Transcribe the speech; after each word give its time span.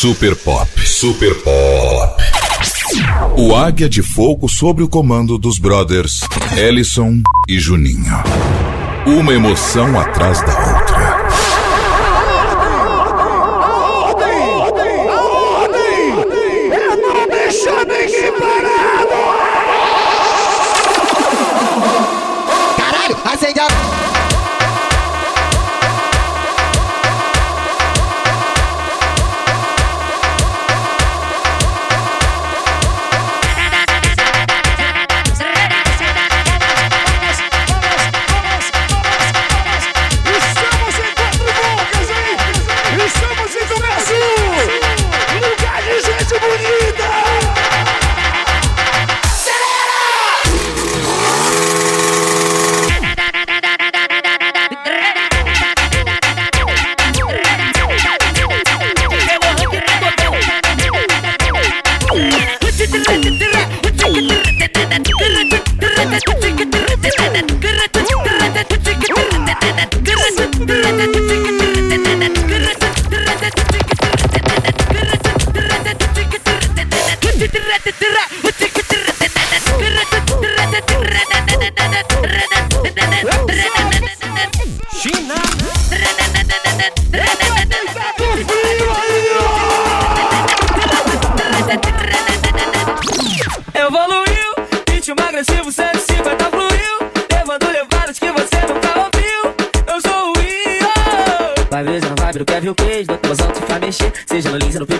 Super 0.00 0.36
Pop, 0.36 0.86
Super 0.86 1.34
Pop. 1.42 2.22
O 3.36 3.56
Águia 3.56 3.88
de 3.88 4.00
Fogo 4.00 4.48
sob 4.48 4.80
o 4.84 4.88
comando 4.88 5.36
dos 5.36 5.58
brothers 5.58 6.20
Ellison 6.56 7.20
e 7.48 7.58
Juninho. 7.58 8.22
Uma 9.04 9.34
emoção 9.34 9.98
atrás 9.98 10.40
da 10.42 10.76
outra. 10.78 10.97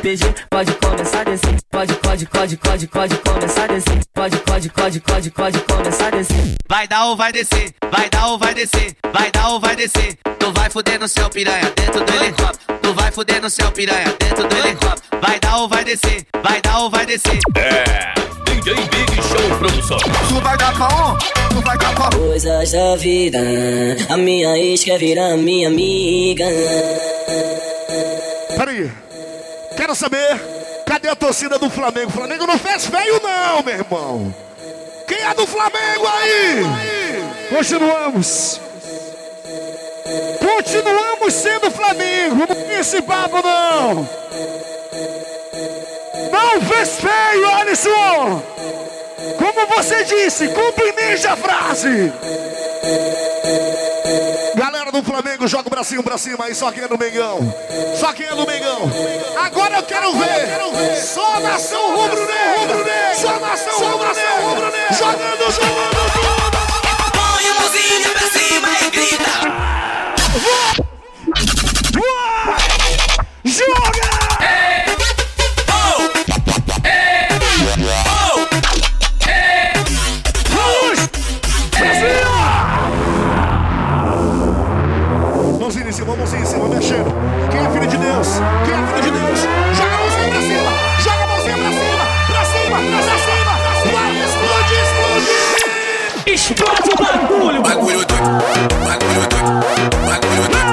Pode 0.09 0.73
começar 0.77 1.21
a 1.21 1.25
descer. 1.25 1.57
Pode, 1.71 1.93
pode, 1.97 2.27
pode, 2.27 2.57
pode, 2.57 2.87
pode 2.87 3.17
começar 3.19 3.65
a 3.65 3.67
descer. 3.67 4.01
Pode, 4.15 4.39
pode, 4.39 4.71
pode, 4.71 5.01
pode, 5.01 5.31
pode 5.31 5.59
começar 5.61 6.07
a 6.07 6.11
descer. 6.11 6.55
Vai 6.67 6.89
dar 6.89 7.05
ou 7.09 7.17
vai 7.17 7.31
descer, 7.31 7.75
vai 7.93 8.09
dar 8.09 8.29
ou 8.29 8.39
vai 8.39 8.55
descer, 8.55 8.97
vai 9.13 9.31
dar 9.31 9.51
ou 9.51 9.61
vai 9.61 9.77
descer. 9.77 10.17
Tu 10.39 10.53
vai 10.53 10.71
fuder 10.71 10.99
no 10.99 11.07
céu, 11.07 11.29
piranha, 11.29 11.71
dentro 11.77 12.03
do 12.03 12.15
helicóptero. 12.15 12.79
Tu 12.81 12.95
vai 12.95 13.13
fuder 13.13 13.43
no 13.43 13.51
céu, 13.51 13.71
piranha, 13.71 14.17
dentro 14.19 14.49
do 14.49 14.57
helicóptero. 14.57 15.21
Vai 15.21 15.39
dar 15.41 15.57
ou 15.59 15.69
vai 15.69 15.85
descer, 15.85 16.27
vai 16.43 16.63
dar 16.63 16.79
ou 16.79 16.89
vai 16.91 17.05
descer. 17.05 17.39
É, 17.55 18.15
DJ 18.47 18.75
Big 18.77 19.23
Show 19.29 19.59
Produções. 19.59 20.03
Tu 20.03 20.41
vai 20.41 20.57
dar 20.57 20.73
pra 20.73 20.87
um, 20.87 21.19
tu 21.55 21.61
vai 21.61 21.77
dar 21.77 21.95
pra 21.95 22.07
um. 22.07 22.29
Coisas 22.29 22.73
da 22.73 22.97
vida, 22.97 23.39
a 24.09 24.17
minha 24.17 24.57
ex 24.57 24.85
quer 24.85 24.99
virar 24.99 25.37
minha 25.37 25.69
amiga. 25.69 26.47
Peraí, 28.57 28.91
quero 29.79 29.95
saber, 29.95 30.41
cadê 30.85 31.09
a 31.09 31.15
torcida 31.15 31.57
do 31.57 31.71
Flamengo? 31.71 32.09
O 32.09 32.13
Flamengo 32.13 32.49
não 32.49 32.59
fez 32.59 32.87
feio 32.87 33.21
não, 33.23 33.63
meu 33.63 33.75
irmão. 33.75 34.35
Quem 35.07 35.19
é 35.19 35.33
do 35.35 35.47
Flamengo 35.47 36.05
aí? 36.05 36.65
Continuamos. 37.49 38.61
Continuamos 40.41 41.33
sendo 41.33 41.71
Flamengo, 41.71 42.39
não 42.39 42.47
tem 42.47 42.81
esse 42.81 43.01
papo 43.03 43.37
não. 43.41 44.09
Não 46.33 46.61
fez 46.63 46.99
feio, 46.99 47.49
Alisson. 47.49 48.43
Como 49.39 49.67
você 49.77 50.03
disse, 50.03 50.49
cumprimente 50.49 51.25
a 51.29 51.37
frase. 51.37 52.13
Galera 54.89 54.93
do 54.93 55.03
Flamengo, 55.03 55.47
joga 55.47 55.67
o 55.67 55.71
bracinho 55.71 56.03
pra 56.03 56.17
cima 56.17 56.47
aí, 56.47 56.55
só 56.55 56.73
quem 56.73 56.83
é 56.83 56.89
do 56.89 56.97
Mengão. 56.97 57.55
Só 57.99 58.11
quem 58.15 58.27
é 58.27 58.35
do 58.35 58.47
Mengão. 58.47 58.91
Agora 59.39 59.77
eu 59.77 59.83
quero 59.83 60.13
ver. 60.15 61.03
Só 61.03 61.41
nação 61.41 61.95
rubro-negra. 61.95 63.15
Só 63.15 63.39
nação 63.39 63.99
rubro-negra. 63.99 64.93
Jogando, 64.93 65.53
jogando, 65.53 66.09
jogando. 66.15 66.59
Põe 67.13 67.49
a 67.49 67.55
mãozinha 67.61 68.11
pra 68.13 68.31
cima 68.31 68.69
e 68.81 68.91
grita. 68.91 69.31
Joga! 73.45 74.08
Deus? 88.29 88.43
Quem 88.65 88.75
é 88.75 88.77
filho 88.87 89.03
de 89.03 89.11
Deus? 89.11 89.41
Joga 89.75 89.95
a 89.95 89.99
mãozinha 89.99 90.29
pra 90.29 90.41
cima! 90.43 90.71
Joga 91.01 91.23
a 91.23 91.27
mãozinha 91.27 91.57
pra 91.57 91.71
cima! 91.73 92.05
Pra 92.29 92.45
cima! 92.45 92.79
Pra 93.03 93.17
cima! 93.25 93.53
Vai 93.93 94.13
explodir, 94.25 94.81
explodir! 94.85 95.39
Explode 96.27 96.91
o 96.91 96.97
bagulho 97.03 97.63
Bagulho 97.63 98.05
doido, 98.05 98.23
bagulho 98.85 99.27
doido, 99.29 99.53
bagulho 100.07 100.49
doido, 100.49 100.68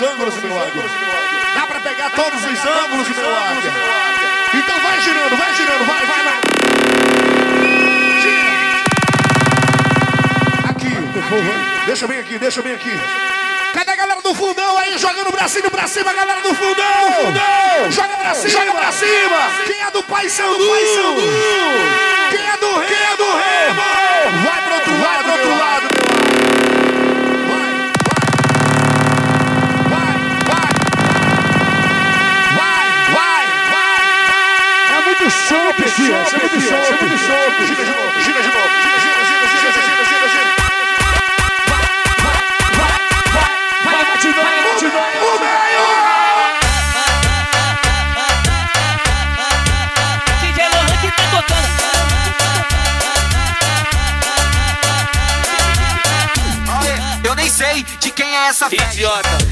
os 0.00 0.08
ângulos, 0.08 0.34
meu 0.36 0.58
águia? 0.58 0.82
Dá 1.54 1.66
pra 1.66 1.80
pegar 1.80 2.10
todos 2.10 2.42
os 2.42 2.64
ângulos, 2.64 3.08
meu 3.08 3.36
águia? 3.36 3.70
Então 4.54 4.80
vai 4.80 5.00
girando, 5.02 5.36
vai 5.36 5.54
girando, 5.54 5.84
vai, 5.84 6.06
vai, 6.06 6.22
vai. 6.24 6.40
Gira. 8.22 8.50
Aqui. 10.70 10.96
Deixa 11.84 12.06
bem 12.06 12.18
aqui, 12.18 12.38
deixa 12.38 12.62
bem 12.62 12.72
aqui. 12.74 12.90
Cadê 13.74 13.90
a 13.92 13.96
galera 13.96 14.22
do 14.22 14.34
fundão 14.34 14.78
aí 14.78 14.96
jogando 14.98 15.28
o 15.28 15.32
bracinho 15.32 15.70
pra 15.70 15.86
cima, 15.86 16.12
galera 16.14 16.40
do 16.40 16.54
fundão? 16.54 17.90
Joga 17.90 18.16
pra 18.16 18.34
cima, 18.34 18.48
joga 18.48 18.72
pra 18.72 18.92
cima. 18.92 19.50
Quem 19.66 19.82
é 19.82 19.90
do 19.90 20.02
Pai 20.04 20.28
Sandu? 20.30 20.64
Quem 22.30 22.48
é 22.48 22.56
do 22.56 22.66
Remo? 22.66 22.86
Quem 22.86 22.96
é 22.96 23.16
do 23.16 23.24
Remo? 23.24 23.82
Vai 24.44 24.62
pro 24.62 24.74
outro 24.74 25.00
lado, 25.02 25.22
pro 25.24 25.32
outro 25.32 25.58
lado, 25.58 25.88
aqui, 36.14 36.34
é 36.34 36.38
muito 36.38 36.60
chope, 36.60 36.92
é 36.92 37.00
muito 37.00 37.18
chope. 37.18 37.66
Gira 37.66 37.84
de 37.84 37.90
novo, 37.90 38.20
gira 38.20 38.42
de 38.42 38.48
novo, 38.48 38.68
gira, 38.82 38.98
gira, 39.00 39.24
gira, 39.24 39.46
gira, 39.48 39.72
gira, 39.72 40.04
gira, 40.04 40.28
gira. 40.28 40.48
Vai, 41.68 41.82
vai, 42.18 42.34
vai, 43.34 43.50
vai, 43.84 44.04
vai, 44.04 44.18
de 44.18 44.28
novo, 44.28 44.78
de 44.78 44.86
novo. 44.86 45.08
O 45.26 45.38
meio! 45.40 45.86
DJ 50.40 50.58
Lohan 50.68 50.96
que 51.00 51.10
tá 51.10 51.24
tocando 51.30 51.70
Eu 57.22 57.34
nem 57.34 57.48
sei 57.48 57.84
de 58.00 58.10
quem 58.10 58.36
é 58.36 58.48
essa 58.48 58.68
festa. 58.68 58.94
Idiota. 58.94 59.49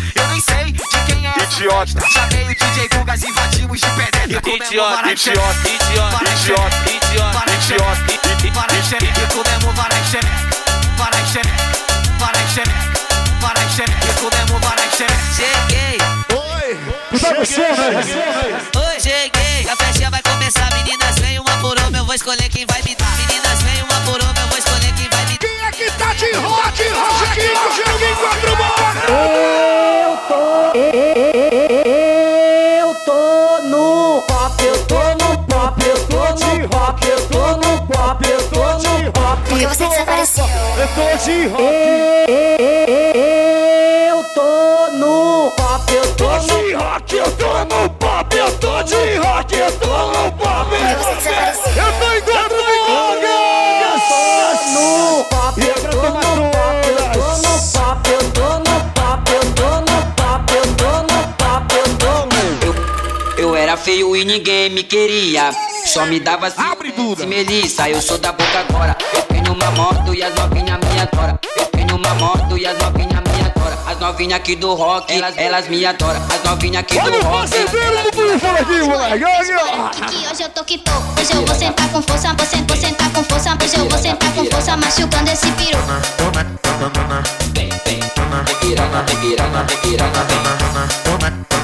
Idiota. 1.48 2.00
festa. 2.00 2.10
Chamei 2.12 2.44
o 2.44 2.54
DJ 2.54 2.88
Gugas, 2.88 3.22
invadimos 3.22 3.80
de 3.80 3.86
penetra. 3.86 4.24
Idiota, 4.24 4.50
idiota, 4.50 5.10
idiota, 5.10 5.70
idiota, 6.30 6.90
idiota, 6.90 7.32
Varai 7.32 7.56
idiota, 7.56 7.62
xereca. 7.62 8.52
Varai 8.54 8.82
xereca. 8.82 9.26
Comemos 9.34 9.74
varai 9.74 10.04
xereca. 10.04 10.58
xereca, 12.58 12.72
varai 13.40 13.68
xereca, 13.70 14.06
isso 14.06 14.28
mesmo, 14.32 14.58
varai 14.60 14.90
xereca. 14.90 15.18
Cheguei, 15.36 15.98
Oi! 16.34 17.18
Tá 17.20 17.34
você, 17.34 17.60
né? 17.60 18.60
oi, 18.76 19.00
cheguei. 19.00 19.68
A 19.70 19.76
festinha 19.76 20.10
vai 20.10 20.22
começar, 20.22 20.68
meninas, 20.74 21.16
vem 21.18 21.38
uma 21.38 21.56
por 21.58 21.78
uma, 21.78 21.98
eu 21.98 22.04
vou 22.04 22.14
escolher 22.14 22.48
quem 22.48 22.66
vai 22.66 22.82
me 22.82 22.94
dar. 22.94 23.16
Meninas, 23.16 23.62
vem 23.62 23.82
uma 23.82 24.00
por 24.04 24.20
uma, 24.22 24.40
eu 24.40 24.48
vou 24.48 24.58
escolher 24.58 24.92
quem 24.94 25.08
vai 25.08 25.24
me 25.26 25.32
dar. 25.32 25.38
Quem 25.38 25.60
é 25.60 25.70
que 25.72 25.90
tá 25.92 26.12
de 26.14 26.32
bolas! 26.34 26.78
Eu 29.08 30.16
tô. 30.27 30.27
Eu 32.80 32.94
tô 33.04 33.58
no 33.64 34.22
pop, 34.22 34.64
eu 34.64 34.78
tô 34.86 34.94
no 34.94 35.36
pop, 35.44 35.84
eu 35.84 36.06
tô 36.06 36.16
no 36.16 36.68
pop, 36.68 37.08
eu 37.08 37.26
tô 37.26 37.56
no 37.56 37.84
pop, 37.88 38.28
eu 38.28 38.48
tô 38.48 38.78
no 38.78 39.12
pop. 39.12 39.42
Porque 39.48 39.66
você 39.66 39.88
desapareceu. 39.88 40.44
Eu 40.44 40.88
tô 40.94 41.16
de 41.24 41.48
rock. 41.48 42.87
Ninguém 64.28 64.68
me 64.68 64.82
queria. 64.82 65.50
Só 65.86 66.04
me 66.04 66.20
dava 66.20 66.52
Abre, 66.58 66.92
Duda. 66.92 67.22
se 67.22 67.26
melissa. 67.26 67.88
Eu 67.88 68.02
sou 68.02 68.18
da 68.18 68.30
boca 68.30 68.58
agora. 68.68 68.96
Eu 69.14 69.22
tenho 69.22 69.52
uma 69.54 69.70
moto 69.70 70.14
e 70.14 70.22
as 70.22 70.34
novinhas 70.34 70.78
me 70.78 71.00
adoram. 71.00 71.38
Eu 71.56 71.66
tenho 71.66 71.96
uma 71.96 72.14
moto 72.16 72.58
e 72.58 72.66
as 72.66 72.78
novinhas 72.78 73.22
me 73.22 73.46
adoram. 73.46 73.78
As 73.86 73.98
novinhas 73.98 74.38
aqui 74.38 74.54
do 74.54 74.74
rock, 74.74 75.10
elas, 75.10 75.34
elas 75.38 75.66
me 75.68 75.84
adoram. 75.86 76.20
As 76.28 76.44
novinhas 76.44 76.80
aqui 76.80 76.98
Olha 76.98 77.10
do 77.10 77.18
o 77.18 77.22
rock. 77.30 77.48
fazendeiro 77.48 78.02
do 78.02 78.10
búfalo 78.16 78.58
aqui, 78.58 78.82
moleque. 78.82 79.24
Olha 79.24 80.30
hoje 80.30 80.42
eu 80.42 80.48
tô 80.50 80.64
que 80.64 80.78
tô. 80.78 80.92
Hoje 81.18 81.32
eu 81.32 81.46
vou 81.46 81.54
sentar 81.54 81.88
com 81.88 82.02
força, 82.02 82.34
vou 82.34 82.46
sentar, 82.46 82.66
vou 82.66 82.76
sentar 82.76 83.10
com 83.10 83.24
força. 83.24 83.58
Hoje 83.64 83.76
eu 83.76 83.88
vou 83.88 83.98
sentar 83.98 84.32
com 84.34 84.44
força, 84.44 84.76
machucando 84.76 85.30
esse 85.30 85.50
piru. 85.52 85.78
Vem, 87.54 87.70
vem, 87.70 87.70
vem 87.70 87.70
vem 87.70 87.70
vem 87.70 87.70
vem. 87.70 87.70
Vem, 87.70 87.70
vem, 87.86 88.00
vem 88.00 88.44
vem 88.44 88.56
piranha, 88.56 89.64
vem 89.64 89.78
piranha, 89.78 90.24
vem. 90.28 91.57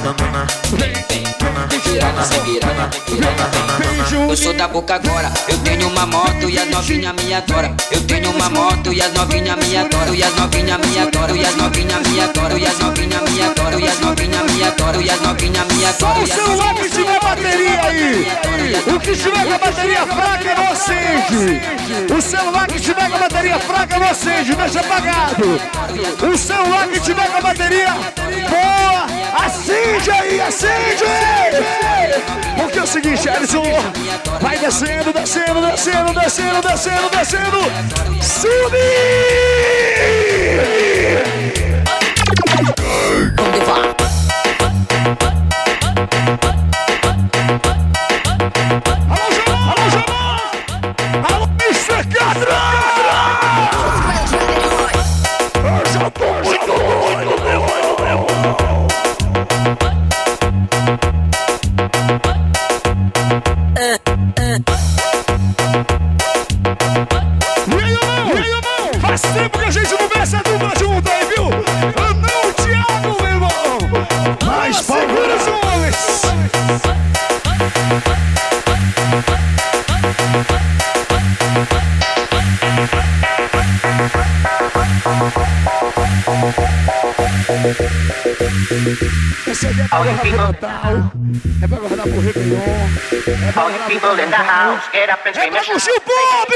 Eu 4.29 4.37
sou 4.37 4.53
da 4.53 4.67
boca 4.67 4.93
agora, 4.93 5.31
eu 5.47 5.57
tenho 5.59 5.87
uma 5.87 6.05
moto 6.05 6.47
e 6.47 6.59
as 6.59 6.69
novinhas 6.69 7.15
me 7.15 7.33
adoram. 7.33 7.75
Eu 7.89 8.01
tenho 8.05 8.29
uma 8.29 8.47
moto 8.51 8.93
e 8.93 9.01
as 9.01 9.11
novinhas 9.13 9.57
me 9.57 9.75
adoram. 9.75 10.13
E 10.13 10.23
as 10.23 10.35
novinhas 10.35 10.77
me 10.77 10.99
adoram, 10.99 11.35
e 11.35 11.43
as 11.43 11.55
novinhas 11.55 12.07
me 12.07 12.19
adoram, 12.21 12.59
e 12.59 12.65
as 12.67 12.79
novinhas 12.79 13.31
me 13.31 13.41
adoram, 13.41 13.79
e 13.79 13.87
as 13.87 13.99
novinhas 13.99 14.51
me 14.51 14.63
adoram, 14.63 15.01
e 15.01 15.09
as 15.09 15.21
novinhas 15.21 15.67
me 15.73 15.81
Só 15.81 16.07
adoram. 16.07 16.23
o 16.23 16.27
celular 16.27 16.75
que 16.75 16.89
tiver 16.89 17.19
bateria 17.19 17.81
aí. 17.81 18.27
O 18.95 18.99
que 18.99 19.15
tiver 19.15 19.45
com 19.45 19.53
a 19.53 19.57
bateria 19.57 20.05
fraca 20.05 20.55
não 20.55 20.71
acende. 20.71 21.61
O 22.13 22.21
celular 22.21 22.67
que 22.67 22.79
tiver 22.79 23.09
com 23.09 23.15
a 23.15 23.19
bateria 23.19 23.59
fraca 23.59 23.99
não 23.99 24.09
acende, 24.09 24.55
deixa 24.55 24.79
apagado. 24.81 25.59
O 26.31 26.37
celular 26.37 26.87
que 26.89 26.99
tiver 26.99 27.27
com 27.27 27.37
a 27.37 27.41
bateria 27.41 27.93
boa, 28.49 28.74
acende 29.35 30.11
aí, 30.11 30.41
acende. 30.41 31.03
Porque 32.57 32.79
é 32.79 32.83
o 32.83 32.87
seguinte, 32.87 33.29
Alisson, 33.29 33.63
vai 34.41 34.57
descendo, 34.57 35.11
descendo, 35.13 35.61
descendo, 35.61 36.13
descendo, 36.13 36.61
descendo, 36.61 37.09
descendo. 37.09 37.57
Subir! 38.21 38.75
Vamos 43.35 43.59
levar. 43.59 43.95
É 89.85 89.87
pra 89.87 89.97
guardar 89.97 90.19
pro 90.19 90.31
Natal, 90.37 91.11
é 91.61 91.67
pra 91.67 91.77
guardar 91.77 92.07
pro 92.07 92.19
Réveillon, 92.19 92.57
é 93.47 93.51
pra 93.51 93.61
guardar 93.63 93.89
pro 93.89 93.99
Carnaval, 93.99 94.79
é 94.93 95.07
pra 95.07 95.63
curtir 95.63 95.91
o 95.91 96.01
Bob! 96.05 96.51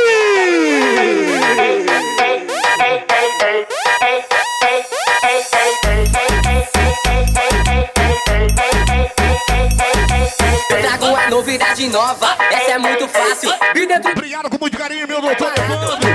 Trago 10.82 11.16
a 11.16 11.30
novidade 11.30 11.88
nova, 11.90 12.36
essa 12.52 12.72
é 12.72 12.78
muito 12.78 13.08
fácil. 13.08 13.54
E 13.76 13.86
dentro 13.86 14.12
Obrigado 14.12 14.50
com 14.50 14.58
muito 14.60 14.78
carinho, 14.78 15.08
meu 15.08 15.22
doutor. 15.22 15.52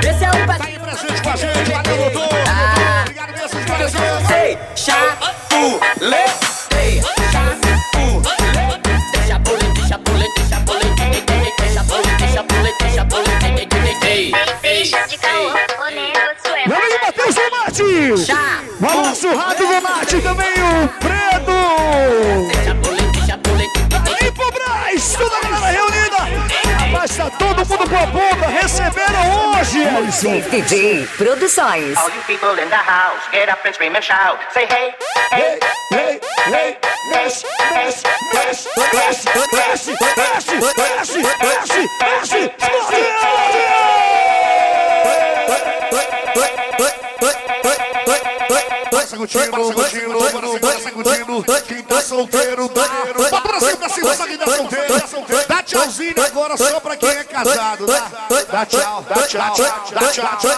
desse 0.00 0.24
é 0.24 0.28
um 0.28 0.46
Tá 0.46 0.64
aí 0.64 0.78
presente 0.78 1.22
com 1.22 1.30
a 1.30 1.36
gente, 1.36 1.70
valeu, 1.70 2.10
doutor. 2.10 2.28
Obrigado 3.02 3.32
mesmo 3.32 3.60
ei, 4.44 4.58
chapulê, 4.76 6.24
Donati! 17.94 18.26
chá, 18.26 18.60
O 18.80 19.02
nosso 19.02 19.34
Rato 19.34 19.66
Donati 19.66 20.20
também, 20.20 20.52
o 20.52 20.88
pule, 23.42 23.70
E 24.20 24.32
pro 24.32 24.50
Braz, 24.50 25.12
toda 25.16 25.36
a 25.36 25.40
galera 25.40 25.66
reunida! 25.72 26.16
Rapaz, 26.78 27.16
tá 27.16 27.30
todo 27.30 27.66
mundo 27.66 27.88
com 27.88 27.96
a 27.96 28.06
bomba, 28.06 28.46
receberam 28.48 29.52
hoje! 29.52 29.84
DJ 30.50 31.06
Produções. 31.16 31.96
All 31.96 32.10
you 32.10 32.22
people 32.26 32.50
in 32.60 32.68
the 32.68 32.76
house, 32.76 33.22
get 33.32 33.48
up 33.48 33.66
and 33.66 33.74
scream 33.74 33.94
and 33.94 34.02
shout. 34.02 34.38
Say 34.52 34.66
hey, 34.66 34.94
Ei, 35.32 35.60
ei, 35.92 36.20
ei, 36.52 36.78
mexe, 37.10 37.46
mexe, 37.72 38.02
mexe, 38.32 38.68
mexe, 38.92 39.28
mexe, 39.52 39.92
mexe, 40.16 40.56
mexe, 40.76 41.22
mexe, 41.40 41.80
mexe, 42.00 42.54
tới 47.24 47.58
tới 47.64 47.93
Passa 48.94 49.16
curtindo, 49.16 49.50
curtindo, 49.72 50.60
passa 50.60 50.90
curtindo. 50.92 51.44
Quem 51.66 51.82
tá 51.82 52.00
solteiro, 52.00 52.68
tá. 52.68 52.82
Bota 53.16 53.40
pra 53.40 53.60
cima, 53.60 53.76
pra 53.76 53.88
cima, 53.88 54.14
só 54.14 54.26
quem 54.26 54.38
tá 54.38 54.46
solteiro. 54.46 54.94
Dá 55.48 55.62
tchauzinho 55.62 56.24
agora 56.24 56.56
só 56.56 56.80
pra 56.80 56.96
quem 56.96 57.08
é 57.08 57.24
casado. 57.24 57.86
Dá, 57.86 58.08
dá 58.52 58.66
tchau, 58.66 59.04
dá 59.08 59.26
tchau, 59.26 59.54
dá 59.92 60.08
tchau, 60.12 60.38
tchau, 60.38 60.54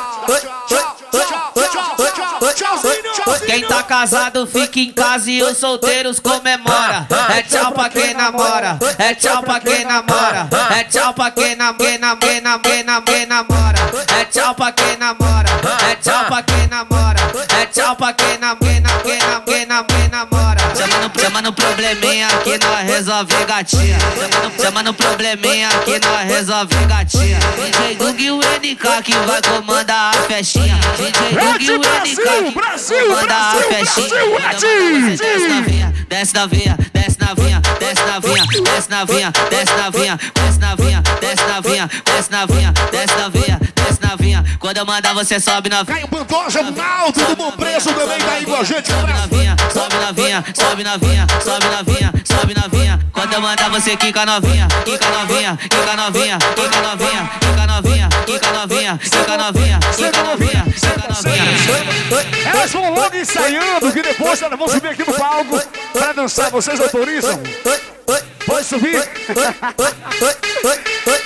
tchau, 0.68 0.96
tchau, 1.08 1.96
tchau, 2.40 2.52
tchauzinho. 2.52 3.46
Quem 3.46 3.66
tá 3.66 3.82
casado 3.82 4.46
fica 4.46 4.80
em 4.80 4.92
casa 4.92 5.30
e 5.30 5.42
os 5.42 5.56
solteiros 5.56 6.20
comemora. 6.20 7.06
É 7.34 7.42
tchau 7.42 7.72
pra 7.72 7.88
quem 7.88 8.12
namora, 8.14 8.78
é 8.98 9.14
tchau 9.14 9.42
pra 9.42 9.60
quem 9.60 9.84
namora, 9.84 10.48
é 10.78 10.84
tchau 10.84 11.14
pra 11.14 11.30
quem 11.30 11.56
nam- 11.56 11.74
quem 11.74 11.98
nam- 11.98 12.18
quem 12.18 12.40
nam- 12.40 12.60
quem 12.60 12.82
nam- 12.84 13.02
quem 13.02 13.26
namora, 13.26 13.78
é 14.20 14.24
tchau 14.26 14.54
pra 14.54 14.72
quem 14.72 14.96
namora, 14.96 15.48
é 15.90 15.94
tchau 15.96 16.24
pra 16.26 16.42
quem 16.42 16.66
namora, 16.68 17.16
é 17.60 17.66
tchau 17.66 17.96
pra 17.96 18.12
quem 18.12 18.25
quem 18.26 18.38
nam- 18.38 18.56
quem 18.58 18.80
nam- 19.66 19.84
quem 19.84 20.08
namora. 20.08 20.56
Chama 20.76 20.98
no, 20.98 21.20
chama 21.20 21.42
no 21.42 21.52
probleminha 21.52 22.28
que 22.44 22.58
nós 22.58 22.82
resolve 22.90 23.34
gatinha. 23.46 23.98
Chama 23.98 24.48
no, 24.48 24.62
chama 24.62 24.82
no 24.82 24.94
probleminha 24.94 25.68
que 25.84 25.98
nós 25.98 26.26
resolve 26.28 26.74
gatinha. 26.86 27.38
DJ 27.38 28.26
e 28.26 28.30
o 28.30 28.38
NK 28.40 29.02
que 29.02 29.12
vai 29.26 29.40
comandar 29.42 30.14
a 30.14 30.22
festinha. 30.22 30.78
DJ 30.96 31.66
e 31.66 31.70
o 31.70 31.78
NK 31.78 32.14
que 32.14 33.00
comanda 33.02 33.34
a 33.34 33.52
festinha. 33.62 34.08
Brasil, 34.08 34.36
Eti! 34.50 35.16
Desce 36.08 36.34
na 36.34 36.46
vinha, 36.46 36.78
desce 36.92 37.15
na 37.26 37.34
vinha, 37.34 37.60
desce 37.80 38.02
na 38.04 38.20
vinha, 38.20 38.46
desce 38.62 38.88
na 38.88 39.04
vinha, 39.04 39.32
desce 39.50 39.72
na 39.74 39.90
vinha, 39.90 40.18
desce 40.34 40.58
na 40.60 40.74
vinha, 40.76 41.02
desce 41.20 41.42
na 41.42 41.60
vinha, 41.60 41.90
desce 42.04 42.30
na 42.30 42.46
vinha, 42.46 42.72
desce 42.92 43.16
na 43.16 43.28
vinha, 43.28 43.60
desce 43.74 44.00
na 44.00 44.16
vinha. 44.16 44.44
Quando 44.60 44.76
eu 44.76 44.86
mandar, 44.86 45.12
você 45.12 45.40
sobe 45.40 45.68
novinha. 45.68 45.96
Caio 45.96 46.08
Pantoja, 46.08 46.62
Naldo 46.62 47.24
do 47.24 47.36
Bom 47.36 47.50
Preço 47.52 47.92
também 47.92 48.18
tá 48.18 48.32
aí 48.32 48.44
com 48.44 48.54
a 48.54 48.62
gente. 48.62 48.86
Sobe 48.86 49.12
novinha, 49.12 49.56
sobe 49.72 49.96
novinha, 49.96 50.44
sobe 50.54 50.84
novinha, 50.84 51.26
sobe 51.42 51.66
novinha, 51.66 52.12
sobe 52.24 52.54
novinha. 52.54 53.00
Quando 53.12 53.32
eu 53.32 53.40
mandar, 53.40 53.70
você 53.70 53.96
quica 53.96 54.24
novinha, 54.24 54.68
quica 54.84 55.10
novinha, 55.10 55.58
quica 55.60 55.96
novinha, 55.96 56.38
quica 56.38 56.80
novinha, 56.82 57.30
quica 57.40 57.66
novinha, 57.66 58.08
quica 58.24 58.52
novinha, 58.52 58.98
quica 58.98 59.36
novinha, 59.36 59.78
quica 59.96 60.22
novinha, 60.22 60.60
quica 60.76 61.02
novinha. 61.02 61.46
Elas 62.52 62.72
vão 62.72 62.94
logo 62.94 63.16
ensaiando, 63.16 63.92
que 63.92 64.02
depois 64.02 64.40
elas 64.40 64.58
vão 64.58 64.68
subir 64.68 64.88
aqui 64.88 65.04
no 65.04 65.14
palco 65.14 65.60
pra 65.92 66.12
dançar. 66.12 66.50
Vocês 66.50 66.78
autorizam? 66.80 67.15
Pode 68.46 68.64
subir? 68.64 69.02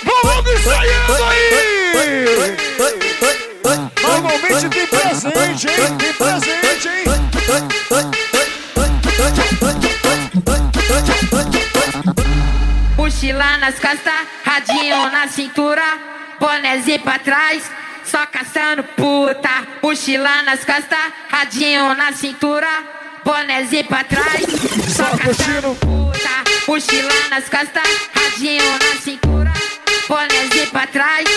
Vão 0.05 0.21
logo 0.25 0.53
ensaiando 0.53 1.25
aí! 1.25 2.57
Normalmente 4.03 4.69
tem 4.69 4.87
presente, 4.87 5.67
hein? 5.69 5.97
Tem 5.99 6.13
presente, 6.15 6.89
hein? 6.89 7.05
Mochila 12.97 13.59
nas 13.59 13.79
costas, 13.79 14.13
radinho 14.45 15.11
na 15.11 15.29
cintura, 15.29 15.83
bonézinho 16.39 17.01
pra 17.01 17.19
trás, 17.19 17.71
só 18.05 18.25
caçando 18.27 18.85
puta. 18.85 19.51
Mochila 19.83 20.43
nas 20.45 20.65
costas, 20.65 21.13
radinho 21.29 21.95
na 21.95 22.13
cintura, 22.13 22.69
bonézinho 23.25 23.85
pra 23.85 24.05
trás, 24.05 24.45
só 24.95 25.17
caçando 25.17 25.75
puta. 25.77 26.51
Mochila 26.67 27.11
nas 27.31 27.49
costas, 27.49 27.83
radinho 28.15 28.65
na 28.65 29.01
cintura, 29.01 29.53
bonézinho 30.09 30.67
pra 30.71 30.87
trás, 30.87 31.29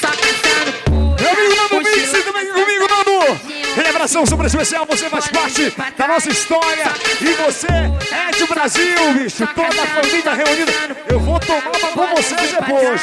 só 0.00 0.08
caçando 0.08 0.72
puta. 0.84 1.22
Meu 1.22 1.30
amigo 1.30 1.56
Nando 1.56 1.90
Mix, 1.90 2.10
também 2.10 2.52
comigo, 2.52 2.88
Nando! 2.88 3.40
Celebração 3.74 4.26
super 4.26 4.46
especial, 4.46 4.84
você 4.86 5.08
faz 5.08 5.28
parte 5.28 5.72
da 5.96 6.08
nossa 6.08 6.28
história 6.28 6.92
e 7.20 7.32
você 7.42 7.68
é 7.68 8.36
de 8.36 8.46
Brasil, 8.46 9.14
bicho. 9.14 9.46
Toda 9.54 9.82
a 9.82 9.86
família 9.86 10.34
reunida. 10.34 10.96
Eu 11.08 11.20
vou 11.20 11.38
tomar 11.40 11.70
uma 11.78 11.88
com 11.92 12.16
vocês 12.16 12.50
depois. 12.50 13.02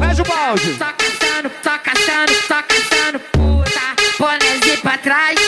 Pede 0.00 0.22
o 0.22 0.24
balde. 0.24 0.74
Só 0.78 0.92
caçando, 0.92 1.50
só 1.62 1.78
caçando, 1.78 2.32
só 2.48 2.62
puta. 2.62 3.53
Bonézinho 4.18 4.78
pra 4.82 4.98
trás, 4.98 5.38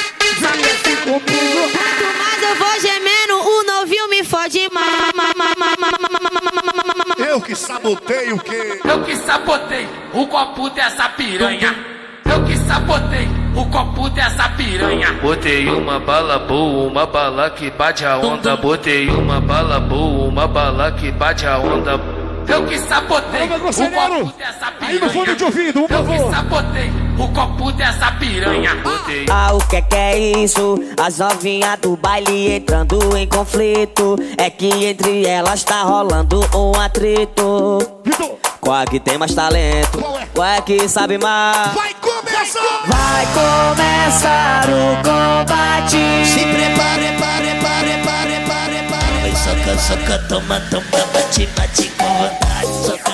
só 0.40 0.49
caçando 0.49 1.20
puta. 1.20 1.32
Quanto 1.73 2.18
mais 2.18 2.42
eu 2.42 2.54
vou 2.56 2.80
gemendo, 2.80 3.35
o 3.40 3.62
novinho 3.64 4.08
me 4.08 4.25
fode 4.25 4.68
mais. 4.73 4.87
Eu 7.18 7.40
que 7.40 7.54
sabotei 7.54 8.32
o 8.32 8.38
quê? 8.38 8.80
Eu 8.85 9.02
que 9.02 9.16
sabotei 9.16 9.87
o 10.12 10.26
copo 10.26 10.68
dessa 10.70 11.08
piranha. 11.11 11.75
Eu 12.25 12.44
que 12.44 12.56
sabotei 12.56 13.28
o 13.54 13.64
copo 13.66 14.11
dessa 14.11 14.49
piranha. 14.50 15.12
Botei 15.23 15.68
uma 15.68 16.00
bala 16.00 16.38
boa, 16.38 16.88
uma 16.90 17.06
bala 17.06 17.50
que 17.50 17.70
bate 17.70 18.04
a 18.04 18.18
onda. 18.18 18.56
Botei 18.56 19.08
uma 19.08 19.40
bala 19.40 19.78
boa, 19.78 20.28
uma 20.28 20.46
bala 20.49 20.92
que 20.92 21.11
bate 21.12 21.46
a 21.46 21.58
onda. 21.58 21.99
Eu 22.49 22.65
que 22.67 22.79
sabotei 22.79 23.43
o 23.45 23.49
copo 23.49 24.33
dessa 24.38 24.71
piranha. 24.73 24.81
Aí 24.81 24.99
no 25.00 25.11
fundo 25.11 25.37
de 25.37 25.45
ouvido, 25.45 25.81
um 25.81 25.83
Eu 25.83 25.88
que 25.88 25.95
favor. 26.17 26.35
sabotei 26.35 26.93
o 27.19 27.29
copo 27.29 27.73
dessa 27.73 28.12
piranha. 28.12 28.71
Ah, 29.31 29.53
o 29.55 29.59
que 29.69 29.83
que 29.83 29.97
é 29.97 30.19
isso? 30.19 30.79
As 31.03 31.19
novinhas 31.19 31.79
do 31.81 31.97
baile 31.97 32.57
entrando 32.57 33.17
em 33.17 33.26
conflito. 33.26 34.17
É 34.38 34.49
que 34.50 34.69
entre 34.87 35.26
elas 35.26 35.65
tá 35.65 35.83
rolando 35.83 36.41
um 36.55 36.79
atrito. 36.81 37.79
Qual 38.61 38.81
é 38.81 38.85
que 38.87 38.99
tem 39.00 39.17
mais 39.19 39.35
talento? 39.35 39.99
Qual 40.35 40.47
é 40.47 40.61
que 40.61 40.88
sabe 40.88 41.19
mais? 41.19 41.73
Vai 41.75 41.95
começar! 41.95 42.83
Vai 42.87 43.26
começar 43.26 44.65
o 44.69 44.97
combate. 44.97 46.26
Se 46.26 46.41
prepare, 46.41 47.12
pare, 47.19 47.55
pare, 47.61 48.03
pare, 48.05 48.41
pare, 48.45 48.83
pare. 48.88 49.21
Vai 49.21 49.35
soca, 49.37 49.79
soca, 49.79 50.19
toma, 50.29 50.61
toma, 50.71 51.05
bate. 51.12 51.49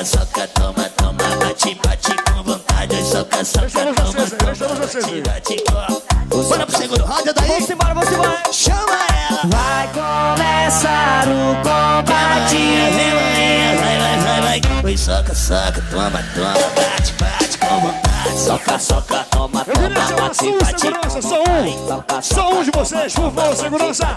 Soca, 0.04 0.25
soca, 0.25 0.49
toma, 0.49 0.88
toma, 0.97 1.12
bate, 1.12 1.76
bate 1.76 2.16
com 2.25 2.42
vontade. 2.42 2.92
Vai 2.92 3.04
soca, 3.04 3.44
soca, 3.44 3.68
toma, 3.68 3.94
toma, 3.94 4.80
bate, 4.80 5.21
bate 5.21 5.64
com. 5.64 6.42
Bora 6.49 6.66
pro 6.66 6.76
segundo 6.76 7.04
roda 7.04 7.32
daí. 7.32 7.49
Vamos 7.49 7.71
embora, 7.71 7.94
vamos 7.94 8.11
embora. 8.11 8.42
Chama 8.52 8.99
ela. 9.30 9.42
Vai 9.47 9.88
começar 9.92 11.25
o 11.28 11.54
combate. 11.62 12.56
Vem, 12.56 13.14
vai, 13.14 13.76
vai, 13.76 13.99
vai, 13.99 14.40
vai, 14.40 14.61
vai. 14.61 14.82
Vai 14.82 14.97
soca, 14.97 15.35
soca, 15.37 15.80
toma, 15.88 16.21
toma, 16.35 16.52
bate, 16.75 17.12
bate 17.21 17.51
vontade. 17.76 18.38
Soca, 18.38 18.79
soca, 18.79 19.26
toma, 19.31 19.64
Eu 19.67 19.75
queria 19.75 19.88
toma, 19.91 20.07
chamar 20.07 20.55
um 20.55 20.59
bate 20.59 20.81
segurança, 20.81 21.23
só 21.23 21.43
um. 21.43 22.23
Só 22.23 22.52
um 22.52 22.62
de 22.64 22.71
vocês, 22.71 23.14
por 23.14 23.33
favor, 23.33 23.57
segurança. 23.57 24.17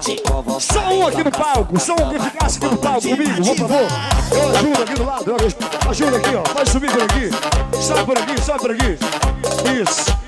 Só 0.59 0.79
um 0.89 1.07
aqui 1.07 1.23
no 1.23 1.31
palco, 1.31 1.79
só 1.79 1.93
um 1.93 2.09
que 2.09 2.19
ficasse 2.19 2.57
aqui 2.57 2.67
no 2.67 2.77
palco 2.77 3.01
comigo, 3.01 3.45
por 3.45 3.57
favor. 3.57 3.87
Eu 4.31 4.49
ajudo 4.49 4.83
aqui 4.83 4.93
do 4.93 5.05
lado, 5.05 5.31
eu 5.31 5.89
ajudo 5.91 6.15
aqui, 6.15 6.35
ó. 6.35 6.41
Pode 6.41 6.69
subir 6.69 6.91
por 6.91 7.03
aqui. 7.03 7.29
Sobe 7.81 8.03
por 8.05 8.17
aqui, 8.17 8.41
sobe 8.41 8.59
por 8.59 8.71
aqui. 8.71 8.97
Isso. 9.81 10.25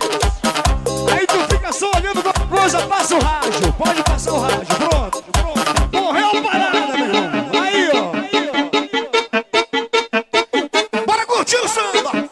Aí 1.11 1.25
tu 1.27 1.55
fica 1.55 1.73
só 1.73 1.89
olhando 1.95 2.21
qualquer 2.21 2.47
coisa, 2.47 2.79
passa 2.87 3.15
o 3.15 3.19
rádio. 3.19 3.73
Pode 3.73 4.03
passar 4.03 4.33
o 4.33 4.39
rádio, 4.39 4.65
pronto. 4.65 5.23
pronto. 5.31 6.03
Morreu 6.03 6.29
a 6.29 6.41
parada, 6.41 6.97
meu 6.97 7.05
irmão. 7.05 7.26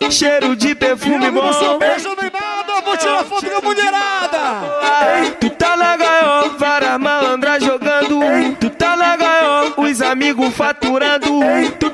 Cheiro 0.09 0.55
de 0.55 0.75
perfume 0.75 1.31
bom. 1.31 1.77
beijo 1.77 2.15
nem 2.21 2.31
nada, 2.31 2.81
vou 2.83 2.97
tirar 2.97 3.23
foto 3.23 3.45
com 3.49 3.57
a 3.57 3.61
mulherada. 3.61 5.35
Tu 5.39 5.49
tá 5.49 5.75
na 5.75 5.97
gaiola, 5.97 6.49
vara 6.57 6.97
malandra 6.97 7.59
jogando. 7.59 8.19
Tu 8.59 8.69
tá 8.69 8.95
na 8.95 9.17
gaiola, 9.17 9.73
os 9.77 10.01
amigos 10.01 10.53
faturando. 10.55 11.39
Tu 11.79 11.89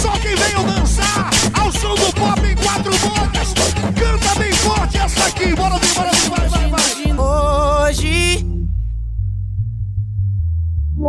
só 0.00 0.10
quem 0.18 0.34
veio 0.34 0.62
dançar. 0.64 1.30
Ao 1.58 1.72
som 1.72 1.94
do 1.94 2.12
pop 2.12 2.39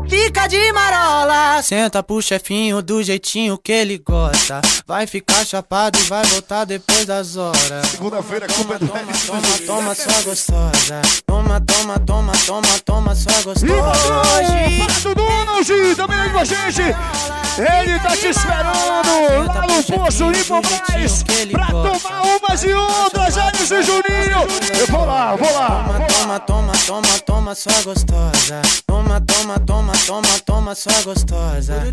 Fica 0.10 0.48
de 0.48 0.72
marola 0.74 1.62
Senta 1.62 2.04
pro 2.04 2.22
chefinho 2.22 2.82
do 2.82 3.02
jeitinho 3.02 3.58
que 3.58 3.72
ele 3.72 3.98
gosta 3.98 4.62
Vai 4.86 5.08
ficar 5.08 5.46
chapado 5.46 5.98
e 6.00 6.04
vai 6.04 6.24
voltar 6.26 6.66
depois 6.66 7.06
das 7.06 7.38
horas 7.38 7.88
Segunda-feira, 7.92 8.48
culpa 8.48 8.76
é 8.76 8.80
do 8.80 8.88
Toma, 8.88 9.58
toma, 9.66 9.96
sua 9.96 10.22
gostosa 10.24 11.02
Toma, 11.26 11.62
toma, 11.62 12.00
toma, 12.00 12.34
toma, 12.46 12.80
toma, 12.86 13.12
E 13.12 13.44
gostosa 13.44 13.52
você, 13.54 13.68
para 14.78 15.00
do 15.02 15.16
Donald, 15.16 15.96
também 15.96 16.20
aí 16.20 16.30
com 16.30 16.40
a 16.40 16.46
gente. 16.46 16.82
Ele 16.82 18.00
tá 18.00 18.16
te 18.16 18.28
esperando 18.28 18.88
lá 18.88 19.02
no 19.04 19.84
Poço 19.84 20.30
Limbobras 20.30 21.24
pra 21.52 21.66
tomar 21.68 22.22
umas 22.22 22.64
e 22.64 22.72
outras, 22.72 23.38
Alice 23.38 23.74
e 23.74 23.84
Juninho. 23.84 24.48
Eu 24.80 24.88
vou 24.88 25.06
lá, 25.06 25.36
vou 25.36 25.52
lá. 25.54 25.86
Toma, 26.08 26.40
toma, 26.40 26.74
toma, 26.86 27.20
toma, 27.26 27.56
sua 27.56 27.82
gostosa. 27.84 28.62
Toma, 28.88 29.20
toma, 29.22 29.60
toma, 29.60 29.91
Toma, 29.92 30.06
toma, 30.06 30.40
toma, 30.46 30.76
sua 30.76 30.94
é 30.94 31.04
gostosa. 31.04 31.76
Olha 31.76 31.90
o 31.90 31.92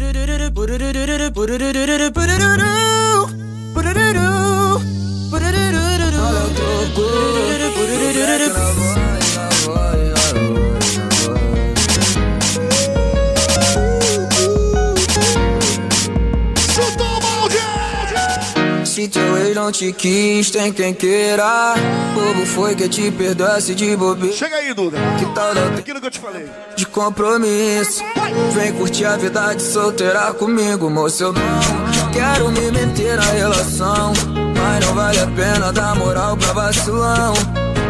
não 19.59 19.73
te 19.73 19.93
quis, 19.93 20.51
tem 20.51 20.73
quem 20.73 20.95
queira. 20.95 21.75
Bobo 22.15 22.47
foi 22.47 22.77
que 22.77 22.89
te 22.89 23.11
perdoasse 23.11 23.75
de 23.75 23.97
bobeira. 23.97 24.35
Chega 24.35 24.57
aí, 24.57 24.73
Duda. 24.73 24.97
Que 25.19 25.27
tal 25.35 25.53
da 25.53 25.67
Aquilo 25.79 26.01
que 26.01 26.07
eu 26.07 26.11
te 26.11 26.21
falei. 26.21 26.49
de 26.77 26.87
compromisso. 26.87 28.03
Vem 28.55 28.73
curtir 28.75 29.05
a 29.05 29.17
vida 29.17 29.55
de 29.55 29.63
solteira 29.63 30.33
comigo, 30.33 30.89
moço. 30.89 31.25
Eu 31.25 31.33
não 31.33 32.11
quero 32.13 32.51
me 32.53 32.71
meter 32.71 33.17
na 33.17 33.25
relação. 33.33 34.13
Mas 34.57 34.87
não 34.87 34.95
vale 34.95 35.19
a 35.19 35.27
pena 35.27 35.73
dar 35.73 35.97
moral 35.97 36.37
pra 36.37 36.53
vacilão. 36.53 37.35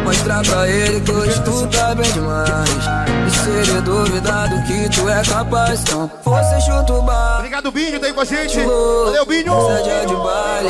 Mostrar 0.03 0.41
pra 0.43 0.67
ele 0.67 0.99
que 1.01 1.11
hoje 1.11 1.39
tu 1.43 1.67
tá 1.67 1.93
bem 1.93 2.11
demais. 2.11 3.08
E 3.29 3.31
se 3.31 3.49
ele 3.51 3.81
duvidar 3.81 4.49
do 4.49 4.63
que 4.63 4.89
tu 4.89 5.07
é 5.07 5.21
capaz, 5.21 5.81
então 5.81 6.09
você 6.23 6.61
chuta 6.61 6.93
o 6.93 7.01
bar. 7.03 7.37
Obrigado, 7.37 7.71
Binho, 7.71 7.99
tá 7.99 8.07
aí 8.07 8.13
com 8.13 8.21
a 8.21 8.25
gente. 8.25 8.57
Valeu, 8.59 9.25
Binho. 9.27 9.53
Sede 9.67 10.07
de 10.07 10.15
baile, 10.15 10.69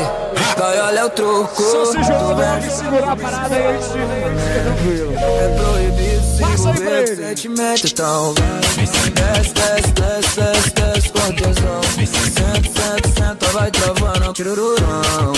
vai, 0.58 0.80
olha 0.82 1.06
o 1.06 1.10
troco. 1.10 1.62
Só 1.64 1.86
se 1.86 1.98
vem 1.98 2.18
logo 2.18 2.42
e 2.58 2.70
segurar 2.70 3.12
a 3.14 3.16
parada 3.16 3.56
aí 3.56 3.80
é 5.16 5.56
proibido 5.58 6.09
Passa 6.40 6.70
aí 6.70 6.76
pra 6.80 7.02
ele. 7.02 7.16
sentimento, 7.16 7.88
então 7.88 8.34
vai. 8.34 8.60
Desce, 8.60 9.54
desce, 9.54 9.92
desce, 9.92 10.34
desce, 10.36 10.70
desce 10.72 11.10
com 11.10 11.32
tesão. 11.34 11.82
Senta, 12.06 12.70
senta, 12.70 13.10
senta, 13.10 13.46
vai 13.52 13.72
travando, 13.72 14.34
tirururão. 14.34 15.34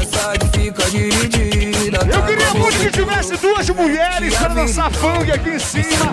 Essa 0.00 0.38
que 0.38 0.58
fica 0.58 0.90
dividida. 0.90 1.98
Eu 1.98 2.08
tá 2.08 2.22
queria 2.22 2.54
muito 2.54 2.78
que 2.78 2.90
tivesse 2.90 3.36
duas 3.36 3.68
mulheres 3.70 4.34
pra 4.34 4.48
dançar 4.48 4.90
funk 4.92 5.30
aqui 5.30 5.50
em 5.50 5.58
cima. 5.58 6.10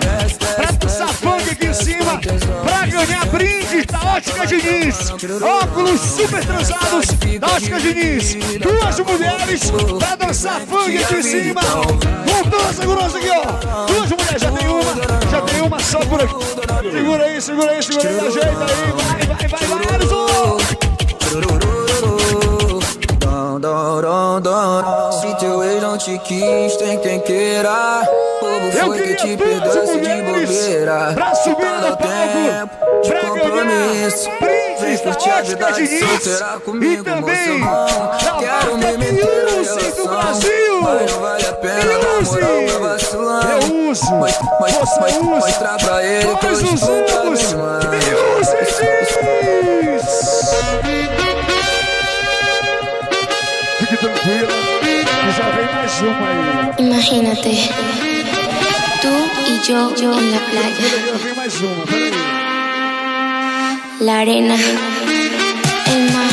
Pra 0.56 0.70
dançar 0.72 1.08
funk 1.08 1.50
aqui 1.50 1.66
em 1.66 1.74
cima. 1.74 2.20
Pra 2.64 2.86
ganhar 2.86 3.26
brindes 3.26 3.86
da 3.86 4.14
Ótica 4.14 4.46
Diniz. 4.46 5.10
Óculos 5.42 6.00
super 6.00 6.44
transados 6.44 7.06
da 7.40 7.46
Ótica 7.48 7.80
Diniz. 7.80 8.34
Duas 8.60 8.98
mulheres 9.00 9.70
pra 9.98 10.16
dançar 10.16 10.60
funk 10.60 10.96
aqui 10.96 11.14
em 11.14 11.22
cima. 11.22 11.60
Com 11.62 12.50
toda 12.50 12.68
a 12.68 12.72
segurança 12.72 13.18
aqui, 13.18 13.30
ó. 13.30 13.86
Duas 13.86 14.10
mulheres, 14.10 14.33
já 14.38 14.50
tem 14.50 14.68
uma. 14.68 14.94
Já 15.30 15.40
tem 15.42 15.60
uma 15.62 15.78
só 15.80 15.98
por 16.00 16.22
aqui. 16.22 16.34
Segura 16.90 17.24
aí, 17.24 17.40
segura 17.40 17.70
aí, 17.72 17.82
segura 17.82 18.08
aí. 18.08 18.20
Ajeita 18.20 18.48
aí. 18.48 18.92
Vai, 18.92 19.48
vai, 19.48 19.48
vai, 19.48 19.86
vai, 19.86 19.94
Alisson. 19.94 20.83
Se 25.20 25.34
teu 25.40 25.64
ex 25.64 25.82
não 25.82 25.98
te 25.98 26.16
quis, 26.20 26.76
tem 26.76 26.96
quem 27.00 27.18
queira. 27.20 28.02
Eu 28.78 28.86
foi 28.86 29.02
que 29.02 29.14
te 29.14 29.36
perdoasse 29.36 29.98
de 30.00 30.22
bobeira. 30.22 31.12
pra 31.14 31.34
subir 31.34 31.56
Tá 31.64 31.80
no 31.80 31.88
no 31.88 31.96
palco, 31.96 32.06
tempo 32.06 33.02
de 33.02 33.08
pra 33.08 33.20
compromisso. 33.30 34.30
Vem 34.40 34.78
brindes 34.78 35.00
da 35.00 35.10
curtir 35.10 35.30
a 35.30 35.36
Ótica 35.38 35.66
vida 35.66 35.72
de 35.72 35.98
solteira 35.98 36.54
e 36.56 36.60
comigo, 36.60 37.04
moço. 37.04 37.20
também 37.20 37.60
Eu 38.26 38.36
quero 38.38 38.76
me 38.78 38.96
meter 38.98 39.44
na 39.44 39.90
do. 39.90 40.08
Brasil. 40.08 40.80
Mas 40.82 41.12
não 41.12 41.20
vale 41.20 41.46
a 41.46 41.52
pena 41.54 42.20
moral 42.22 42.62
pra 42.66 42.88
vacilão. 42.88 43.40
Eu 43.42 43.90
uso. 43.90 44.14
Mas, 44.16 44.38
mas, 44.60 44.72
Você 44.74 45.00
mas, 45.00 45.16
usa. 45.16 45.24
mostrar 45.24 45.76
pra 45.78 46.04
ele 46.04 46.36
que 46.36 46.46
tu 46.46 47.04
tá 47.06 47.22
bem 47.90 48.04
Fique 53.84 53.98
tranquila, 53.98 54.48
que 54.88 55.30
já 55.36 55.50
vem 55.50 55.68
mais 55.74 56.00
uma 56.00 56.26
aí. 56.28 56.86
Imagínate, 56.86 57.52
tú 59.02 59.12
y 59.46 59.60
yo, 59.68 59.94
yo 59.94 60.18
en 60.18 60.30
la 60.32 60.38
playa, 60.38 60.74
Já 61.10 61.18
vem 61.22 61.34
mais 61.36 61.60
uma, 61.60 61.84
peraí. 61.84 62.12
la 64.00 64.20
arena, 64.20 64.54
el 64.54 66.12
mar, 66.14 66.32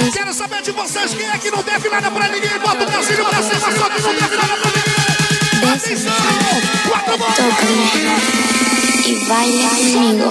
el 0.00 0.10
Quero 0.10 0.32
saber 0.34 0.62
de 0.62 0.72
vocês 0.72 1.14
quem 1.14 1.28
é 1.28 1.38
que 1.38 1.50
não 1.52 1.62
deve 1.62 1.88
nada 1.88 2.10
pra 2.10 2.26
ninguém. 2.26 2.58
Bota 2.58 2.82
o 2.82 2.86
bracinho 2.86 3.24
pra 3.26 3.40
cima, 3.40 3.70
só 3.78 3.88
que 3.88 4.02
não 4.02 4.14
deve 4.14 4.36
nada 4.36 4.56
pra 4.60 4.70
ninguém. 4.74 5.74
Atenção! 5.74 6.12
Quatro 6.88 7.18
mãos! 7.20 7.36
tócame 7.36 7.86
y 9.06 9.14
baila 9.28 9.68
conmigo. 9.92 10.26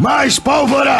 Mais 0.00 0.38
pólvora! 0.38 0.96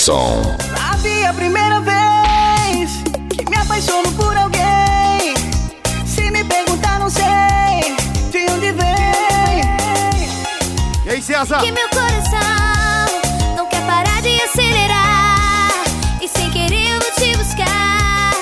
Robson. 0.00 0.42
Sabe 0.74 1.26
a 1.26 1.34
primeira 1.34 1.78
vez 1.80 2.90
que 3.36 3.44
me 3.50 3.56
apaixono 3.58 4.10
por 4.12 4.34
alguém? 4.34 5.34
Se 6.06 6.30
me 6.30 6.42
perguntar, 6.42 6.98
não 6.98 7.10
sei 7.10 7.96
de 8.30 8.50
onde 8.50 8.72
vem. 8.72 9.60
E 11.04 11.10
aí, 11.10 11.20
César? 11.22 11.60
Que 11.60 11.70
meu 11.70 11.86
coração 11.90 13.20
não 13.58 13.66
quer 13.66 13.84
parar 13.86 14.22
de 14.22 14.40
acelerar. 14.40 15.68
E 16.22 16.26
sem 16.28 16.50
querer 16.50 16.92
eu 16.92 16.98
vou 16.98 17.12
te 17.12 17.36
buscar. 17.36 18.32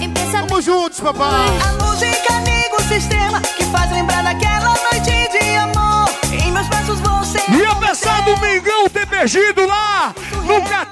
Em 0.00 0.10
pensamento. 0.10 0.50
Vamos 0.50 0.64
juntos, 0.64 1.00
papai. 1.00 1.48
A 1.66 1.84
música 1.84 2.32
liga 2.44 2.76
o 2.78 2.82
sistema 2.84 3.40
que 3.40 3.64
faz 3.64 3.90
lembrar 3.90 4.22
daquela 4.22 4.72
noite 4.92 5.28
de 5.32 5.56
amor. 5.56 6.08
Em 6.30 6.52
meus 6.52 6.68
braços 6.68 7.00
vou 7.00 7.24
ser. 7.24 7.42
E 7.50 7.60
é 7.60 7.66
apesar 7.66 8.22
do 8.22 8.36
Mingão 8.36 8.88
ter 8.88 9.06
perdido 9.06 9.66
lá, 9.66 10.14
nunca 10.44 10.86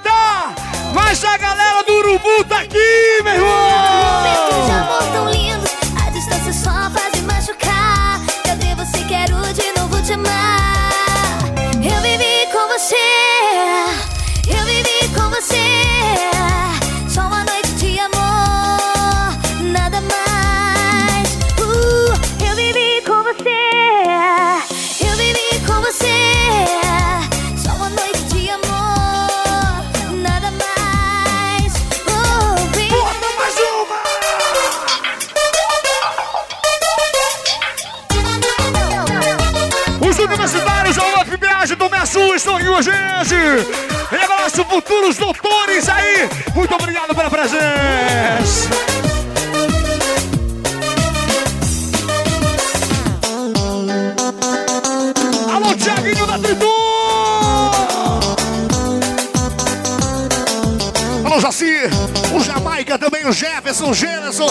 Jefferson 63.67 63.93
Gerson 63.93 64.47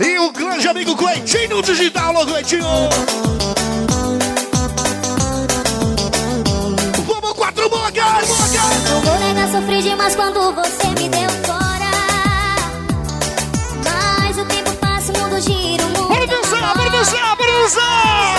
e 0.00 0.18
o 0.18 0.32
grande 0.32 0.66
amigo 0.66 0.96
Cleitinho 0.96 1.60
Digital, 1.60 2.16
alô 2.16 2.24
Cleitinho! 2.24 2.64
Vamos, 7.06 7.32
quatro 7.34 7.68
bocas! 7.68 8.28
Não 8.88 9.00
vou 9.02 9.18
negar, 9.18 9.50
sofri 9.50 9.82
demais 9.82 10.16
quando 10.16 10.54
você 10.54 10.86
me 10.88 11.06
deu 11.06 11.28
fora. 11.44 11.90
Mas 13.84 14.38
o 14.38 14.44
tempo 14.46 14.72
passa, 14.76 15.12
o 15.12 15.18
mundo 15.18 15.38
gira, 15.38 15.84
o 15.84 15.88
mundo. 15.88 16.08
Bora 16.08 16.26
dançar, 16.26 16.76
bora 16.78 16.90
dançar, 16.90 17.36
bora 17.36 17.52
dançar! 17.52 18.35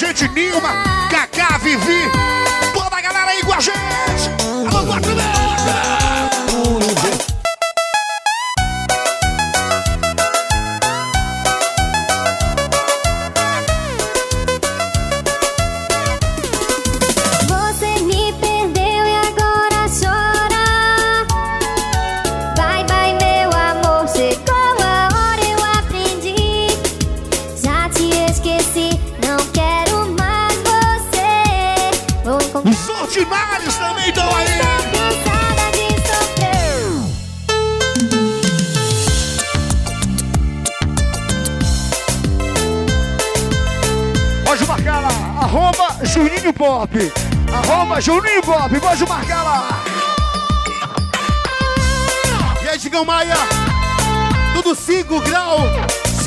gente, 0.00 0.26
Nilma, 0.28 0.72
Cacá, 1.10 1.58
Vivi, 1.58 1.99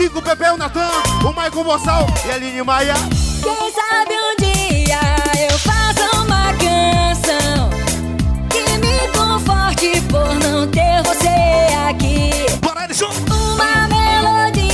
5, 0.03 0.21
Pepe, 0.21 0.49
o 0.49 0.57
Natan, 0.57 0.89
o 1.25 1.31
Maicon 1.31 1.63
Bossal 1.63 2.05
e 2.25 2.31
a 2.31 2.35
Aline 2.35 2.61
Maia. 2.61 2.93
Quem 3.41 3.71
sabe 3.71 4.13
um 4.13 4.35
dia 4.37 4.99
eu 5.49 5.57
faço 5.59 6.03
uma 6.21 6.51
canção 6.55 7.69
que 8.49 8.63
me 8.79 9.07
conforte 9.17 10.01
por 10.09 10.35
não 10.45 10.67
ter 10.67 11.01
você 11.03 11.73
aqui. 11.87 12.31
Bora, 12.59 12.85
Uma 13.31 13.87
melodia. 13.87 14.72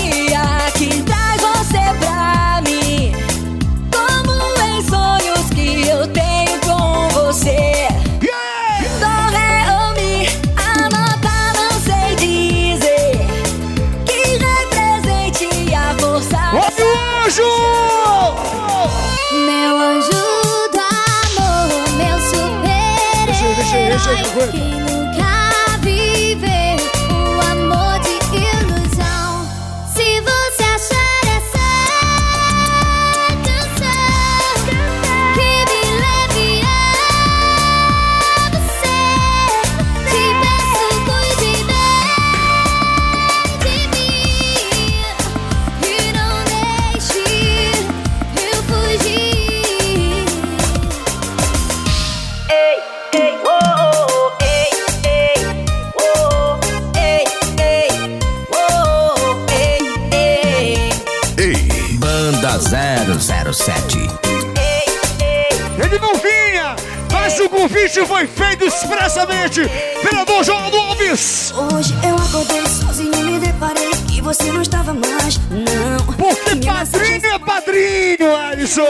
Convite 67.89 68.05
foi 68.05 68.27
feito 68.27 68.65
expressamente 68.65 69.61
pelo 70.03 70.25
Dom 70.25 70.43
João 70.43 70.69
Alves. 70.79 71.51
Hoje 71.73 71.93
eu 72.07 72.15
acordei 72.15 72.65
sozinho 72.67 73.13
e 73.15 73.23
me 73.23 73.39
deparei 73.39 73.89
que 74.07 74.21
você 74.21 74.51
não 74.51 74.61
estava 74.61 74.93
mais, 74.93 75.39
não. 75.49 75.97
Porque 76.15 76.67
padrinho 76.67 77.25
é 77.25 77.39
padrinho, 77.39 78.35
Alisson. 78.35 78.83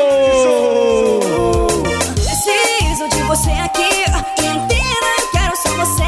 Preciso 2.16 3.08
de 3.10 3.24
você 3.24 3.52
aqui, 3.52 4.04
eu 4.38 4.68
quero 5.32 5.56
só 5.56 5.70
você. 5.76 6.04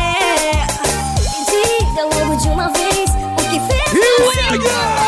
Diga 1.50 2.04
logo 2.04 2.36
de 2.36 2.48
uma 2.50 2.70
vez 2.70 3.10
o 3.10 3.50
que 3.50 3.60
fez 3.60 3.94
E 3.94 4.22
o 4.22 5.01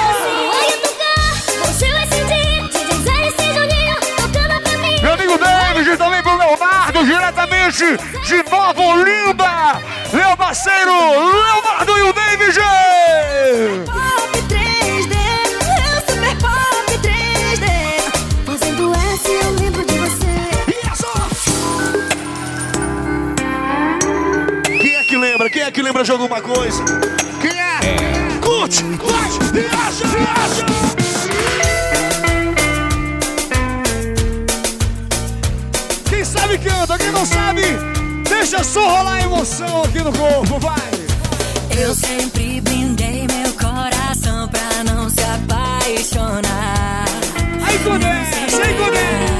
de 7.73 8.43
Nova 8.51 8.79
Olinda. 8.79 9.81
Meu 10.13 10.37
parceiro, 10.37 10.91
Leonardo 10.91 11.97
e 11.97 12.01
o 12.03 12.13
David. 12.13 12.59
Pop 13.87 14.41
3D, 14.47 15.15
é 15.15 15.97
o 15.97 16.01
super 16.05 16.35
pop 16.37 16.85
3D. 17.01 17.65
Fazendo 18.45 18.93
S 18.93 19.27
eu 19.27 19.51
lembro 19.59 19.83
de 19.85 19.97
você. 19.97 20.35
Quem 24.79 24.95
é 24.95 25.03
que 25.03 25.17
lembra? 25.17 25.49
Quem 25.49 25.63
é 25.63 25.71
que 25.71 25.81
lembra 25.81 26.03
de 26.03 26.11
alguma 26.11 26.41
coisa? 26.41 26.83
Quem 27.41 27.59
é? 27.59 27.79
Curte, 28.39 28.83
curte, 28.83 29.39
viaja, 29.51 30.05
viaja! 30.05 30.92
Não 37.23 37.25
sabe, 37.25 37.61
deixa 38.27 38.61
só 38.65 38.81
rolar 38.81 39.13
a 39.13 39.21
emoção 39.21 39.83
aqui 39.83 39.99
no 39.99 40.11
corpo, 40.11 40.59
vai. 40.59 40.91
Eu 41.79 41.95
sempre 41.95 42.59
blindei 42.59 43.25
meu 43.27 43.53
coração 43.53 44.49
pra 44.49 44.83
não 44.83 45.09
se 45.09 45.21
apaixonar. 45.21 47.05
Aí 47.65 47.79
conhece, 47.79 48.61
aí 48.61 48.73
conhece. 48.73 49.32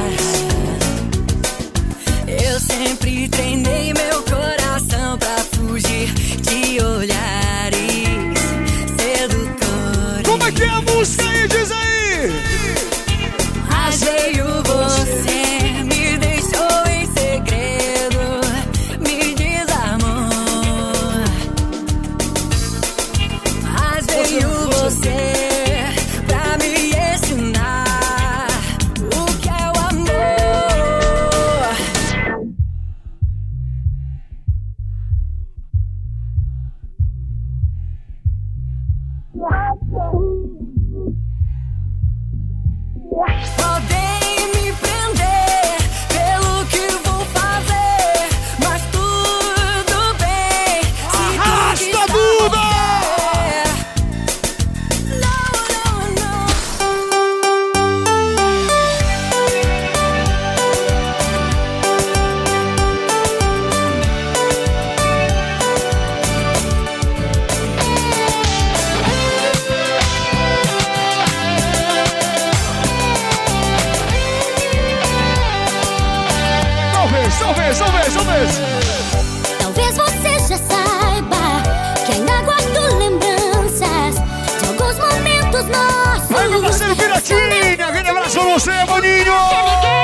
Piratinha, 87.24 87.88
aquele 87.88 88.10
abraço 88.10 88.40
pra 88.40 88.54
você, 88.54 88.72
maninho. 88.86 89.34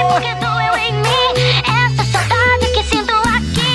Porque 0.09 0.35
doeu 0.35 0.77
em 0.77 0.93
mim 0.93 1.33
essa 1.59 2.03
saudade 2.11 2.71
que 2.73 2.83
sinto 2.83 3.13
aqui. 3.13 3.69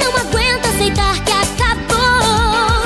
Eu 0.00 0.10
não 0.10 0.16
aguento 0.18 0.66
aceitar 0.66 1.14
que 1.24 1.32
acabou. 1.32 2.82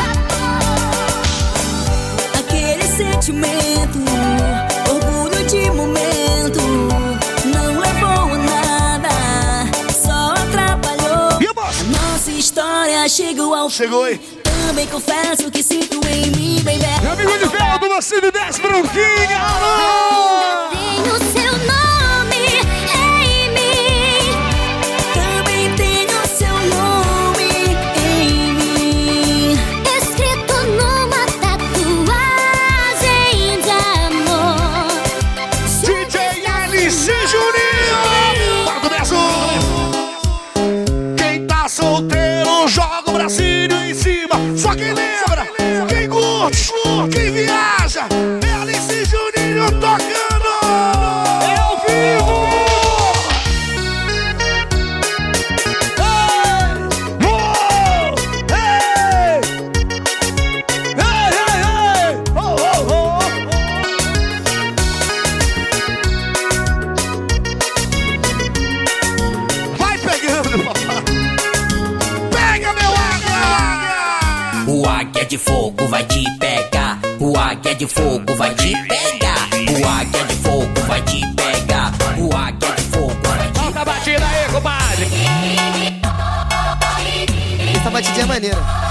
Aquele 2.38 2.84
sentimento, 2.84 3.98
orgulho 4.90 5.44
de 5.46 5.70
momento, 5.70 6.60
não 7.44 7.78
levou 7.78 8.32
a 8.32 8.38
nada, 8.38 9.10
só 9.92 10.32
atrapalhou. 10.32 11.42
E 11.42 11.46
a 11.46 11.52
nossa 12.10 12.30
história 12.30 13.06
chegou 13.08 13.54
ao 13.54 13.68
Chegou 13.68 14.04
aí. 14.04 14.18
Também 14.66 14.86
confesso 14.86 15.50
que 15.50 15.62
sinto 15.62 16.00
em 16.08 16.30
mim, 16.30 16.62
baby. 16.62 16.78
Meu 17.02 17.12
amigo 17.12 17.30
Edivaldo, 17.32 17.83
Macine 17.94 18.32
10 18.32 18.58
Bronquinha. 18.58 19.38
Alô! 19.38 20.63
De 77.84 77.92
fogo 77.92 78.36
vai 78.36 78.54
te 78.54 78.72
pegar. 78.88 79.48
O 79.52 79.86
águia 79.86 80.24
de 80.24 80.34
fogo 80.36 80.80
vai 80.86 81.02
te 81.02 81.20
pegar. 81.34 81.92
O 82.16 82.34
águia 82.34 82.72
de 82.72 82.82
fogo 82.84 83.16
vai 83.22 83.46
te 83.46 83.52
Toca 83.52 83.80
a 83.80 83.84
batida 83.84 84.26
aí, 84.26 84.52
compadre. 84.52 85.08
Essa 87.76 87.90
batidinha 87.90 88.22
é 88.22 88.26
maneira. 88.26 88.83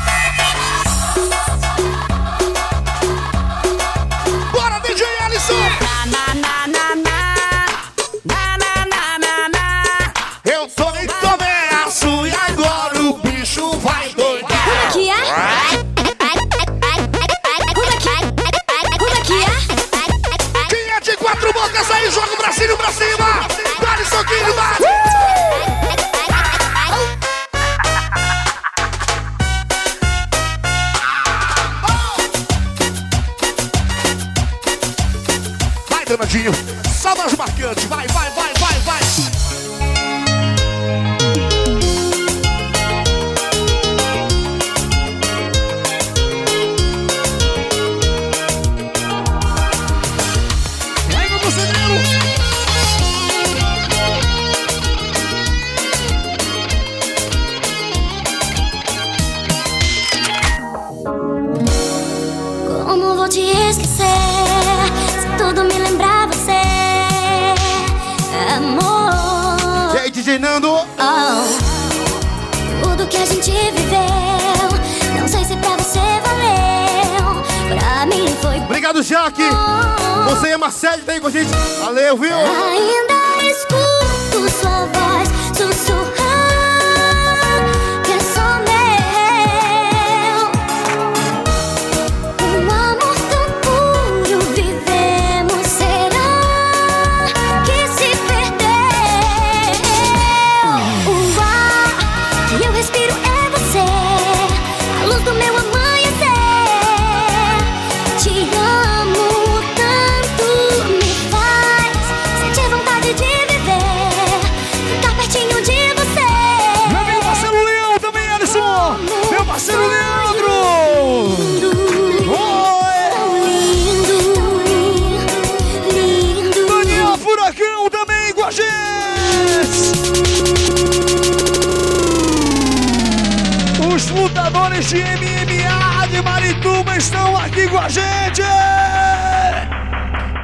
MMA 135.46 136.08
de 136.08 136.22
Marituba 136.22 136.96
estão 136.96 137.36
aqui 137.36 137.68
com 137.68 137.78
a 137.78 137.90
gente. 137.90 138.42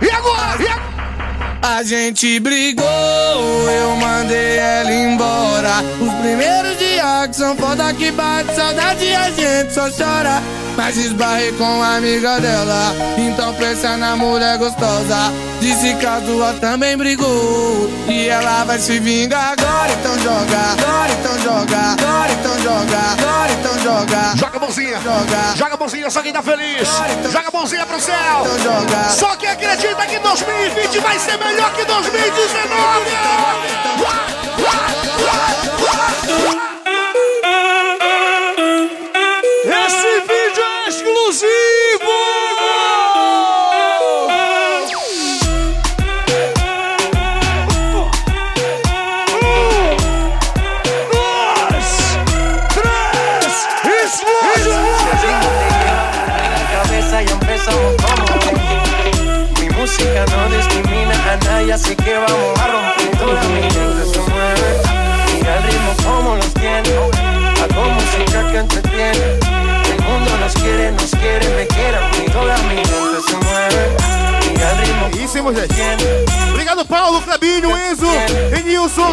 E 0.01 0.11
agora? 0.11 0.61
E 0.61 0.67
agora? 0.67 0.89
A 1.61 1.83
gente 1.83 2.39
brigou, 2.39 2.85
eu 2.85 3.95
mandei 3.95 4.57
ela 4.57 4.91
embora. 4.91 5.81
Os 6.01 6.13
primeiros 6.21 6.77
dias 6.77 7.27
que 7.27 7.35
são 7.35 7.55
foda 7.55 7.93
que 7.93 8.11
bate 8.11 8.53
saudade 8.53 9.15
a 9.15 9.31
gente 9.31 9.73
só 9.73 9.89
chora. 9.89 10.41
Mas 10.75 10.97
esbarrei 10.97 11.51
com 11.53 11.81
a 11.81 11.97
amiga 11.97 12.39
dela, 12.39 12.93
então 13.17 13.53
pensa 13.55 13.97
na 13.97 14.15
mulher 14.15 14.57
gostosa. 14.57 15.31
Disse 15.59 15.93
que 15.95 16.05
a 16.05 16.21
tua 16.21 16.53
também 16.53 16.95
brigou 16.97 17.89
e 18.07 18.27
ela 18.27 18.63
vai 18.63 18.79
se 18.79 18.99
vingar 18.99 19.53
agora, 19.57 19.91
então 19.91 20.17
joga. 20.19 20.59
Agora 20.71 21.11
então 21.11 21.39
joga, 21.39 21.77
agora 21.77 22.31
então 22.31 22.59
joga, 22.59 22.97
agora 22.97 23.51
então 23.51 23.79
joga. 23.79 24.37
Joga 24.37 24.57
a 24.57 24.59
mãozinha. 24.59 25.01
Joga. 25.01 25.55
Joga 25.57 25.73
a 25.73 25.77
mãozinha, 25.77 26.09
só 26.09 26.21
quem 26.21 26.31
tá 26.31 26.41
feliz. 26.41 26.87
Joga 27.31 27.47
a 27.47 27.57
mãozinha 27.57 27.85
pro 27.85 27.99
céu. 27.99 28.41
Então 28.41 28.59
joga. 28.59 29.09
Só 29.09 29.35
quem 29.35 29.49
acredita 29.49 30.05
que 30.05 30.19
2020 30.19 30.99
vai 30.99 31.19
ser 31.19 31.37
melhor 31.37 31.73
que 31.73 31.83
2019. 31.83 33.59
Esse 36.29 36.78
gente? 75.53 75.73
Obrigado, 76.51 76.85
Paulo, 76.85 77.21
Clebinho, 77.21 77.75
Enzo, 77.75 78.05
Enilson 78.57 79.11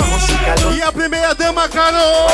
e 0.76 0.82
a 0.82 0.92
primeira 0.92 1.34
dama, 1.34 1.68
Carol. 1.68 2.26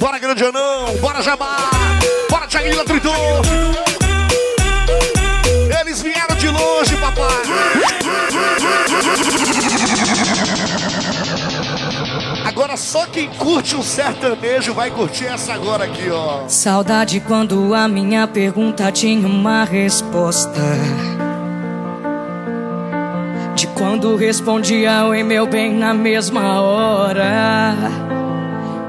Bora, 0.00 0.18
grande 0.18 0.44
anão. 0.44 0.96
Bora, 1.00 1.22
Jabá. 1.22 1.70
Bora, 2.30 2.46
Thiaguinho. 2.46 2.74
Eles 2.74 3.93
Agora 12.64 12.78
só 12.78 13.04
quem 13.04 13.28
curte 13.28 13.76
um 13.76 13.82
sertanejo 13.82 14.72
vai 14.72 14.90
curtir 14.90 15.26
essa 15.26 15.52
agora 15.52 15.84
aqui, 15.84 16.08
ó. 16.10 16.48
Saudade 16.48 17.20
quando 17.20 17.74
a 17.74 17.86
minha 17.86 18.26
pergunta 18.26 18.90
tinha 18.90 19.28
uma 19.28 19.64
resposta. 19.64 20.62
De 23.54 23.66
quando 23.66 24.16
respondia 24.16 25.04
oi 25.04 25.22
meu 25.22 25.46
bem 25.46 25.74
na 25.74 25.92
mesma 25.92 26.62
hora. 26.62 27.74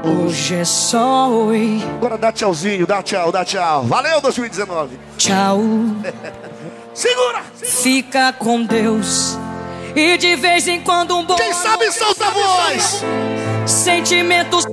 Hoje 0.02 0.54
é 0.54 0.64
só 0.64 1.30
oi. 1.30 1.78
Agora 1.96 2.16
dá 2.16 2.32
tchauzinho, 2.32 2.86
dá 2.86 3.02
tchau, 3.02 3.30
dá 3.30 3.44
tchau. 3.44 3.84
Valeu 3.84 4.22
2019. 4.22 4.98
Tchau. 5.18 5.60
Segura! 6.94 7.42
Fica 7.56 8.32
com 8.32 8.64
Deus. 8.64 9.38
E 9.94 10.16
de 10.16 10.34
vez 10.34 10.66
em 10.66 10.80
quando 10.80 11.14
um 11.14 11.26
bom. 11.26 11.36
Quem 11.36 11.52
sabe 11.52 11.92
solta 11.92 12.26
a 12.26 12.30
voz! 12.30 13.04
Sentimentos. 13.66 14.64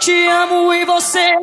Te 0.00 0.28
amo 0.28 0.74
e 0.74 0.84
você. 0.84 1.34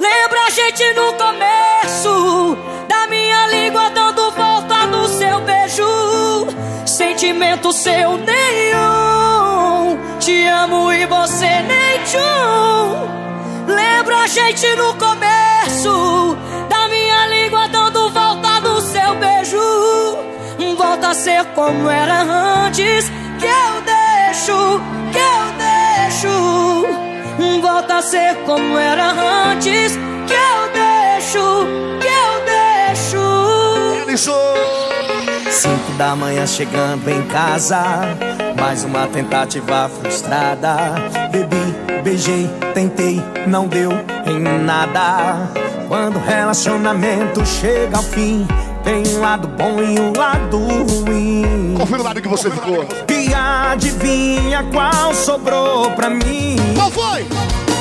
Lembra 0.00 0.40
a 0.46 0.50
gente 0.50 0.94
no 0.94 1.12
começo 1.14 2.56
da 2.88 3.06
minha 3.06 3.46
língua 3.48 3.90
dando 3.90 4.30
volta 4.30 4.86
no 4.86 5.06
seu 5.08 5.40
beijo. 5.42 6.46
Sentimento 6.86 7.72
seu 7.72 8.16
nenhum. 8.16 9.98
Te 10.18 10.46
amo 10.46 10.90
e 10.92 11.04
você 11.06 11.62
nem 11.62 12.02
tchum. 12.04 13.74
Lembra 13.74 14.20
a 14.20 14.26
gente 14.26 14.74
no 14.76 14.94
começo 14.94 16.36
da 16.68 16.88
minha 16.88 17.26
língua 17.26 17.68
dando 17.68 17.85
ser 21.16 21.44
como 21.54 21.88
era 21.90 22.22
antes. 22.22 23.10
Que 23.40 23.46
eu 23.46 23.82
deixo, 23.82 24.80
que 25.12 25.18
eu 25.18 25.44
deixo. 25.64 27.60
Volta 27.60 27.96
a 27.96 28.02
ser 28.02 28.36
como 28.44 28.78
era 28.78 29.10
antes. 29.50 29.98
Que 30.26 30.34
eu 30.34 30.72
deixo, 30.72 31.66
que 32.00 32.06
eu 32.06 32.34
deixo. 34.06 34.36
Cinco 35.50 35.92
da 35.96 36.14
manhã 36.14 36.46
chegando 36.46 37.08
em 37.08 37.22
casa 37.26 37.82
Mais 38.60 38.84
uma 38.84 39.06
tentativa 39.06 39.88
frustrada 39.88 40.94
Bebi, 41.30 42.02
beijei, 42.02 42.48
tentei, 42.74 43.22
não 43.46 43.66
deu 43.66 43.90
em 44.26 44.38
nada 44.38 45.48
Quando 45.88 46.16
o 46.16 46.20
relacionamento 46.20 47.44
chega 47.46 47.96
ao 47.96 48.02
fim 48.02 48.46
Tem 48.86 49.02
um 49.16 49.20
lado 49.20 49.48
bom 49.48 49.82
e 49.82 49.98
um 49.98 50.12
lado 50.16 50.58
ruim. 50.58 51.74
Confira 51.76 52.00
o 52.02 52.04
lado 52.04 52.22
que 52.22 52.28
você 52.28 52.48
ficou. 52.48 52.86
E 53.10 53.34
adivinha 53.34 54.62
qual 54.72 55.12
sobrou 55.12 55.90
pra 55.90 56.08
mim? 56.08 56.54
Qual 56.76 56.88
foi? 56.92 57.26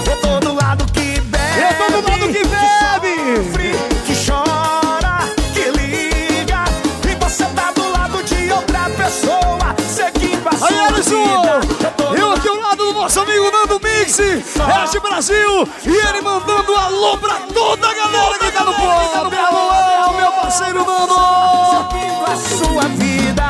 Eu 0.10 0.18
tô 0.20 0.40
do 0.40 0.56
lado 0.56 0.84
que 0.92 1.22
bebe. 1.22 1.62
Eu 1.62 1.78
tô 1.78 2.02
do 2.02 2.10
lado 2.10 2.28
que 2.34 2.44
bebe. 2.48 3.44
sofre, 3.46 3.72
que 4.08 4.26
chora, 4.26 5.30
que 5.54 5.70
liga. 5.78 6.64
E 7.08 7.24
você 7.24 7.46
tá 7.56 7.72
do 7.76 7.88
lado 7.92 8.24
de 8.24 8.52
outra 8.52 8.90
pessoa, 8.98 9.76
seguindo 9.88 10.48
a 10.48 10.54
Aí, 10.54 10.58
sua 10.58 10.88
Alisson! 10.88 11.60
tô 11.98 12.16
Eu 12.16 12.32
aqui 12.34 12.48
ao 12.48 12.56
lado 12.56 12.78
do 12.78 12.94
nosso 12.94 13.20
amigo 13.20 13.52
Nando 13.66 13.82
Mix, 13.84 14.20
Este 14.20 15.00
Brasil, 15.00 15.68
e 15.84 15.90
ele 15.90 16.22
mandando 16.22 16.76
alô 16.76 17.18
pra 17.18 17.40
toda 17.52 17.90
a 17.90 17.94
galera 17.96 18.38
que 18.38 18.52
tá 18.52 18.64
no 18.64 18.74
pop. 18.74 19.36
Alô, 19.36 19.72
alô, 19.72 20.14
meu 20.14 20.32
parceiro 20.34 20.86
Nando! 20.86 21.16
A 21.16 22.36
sua 22.36 22.84
vida. 22.90 23.44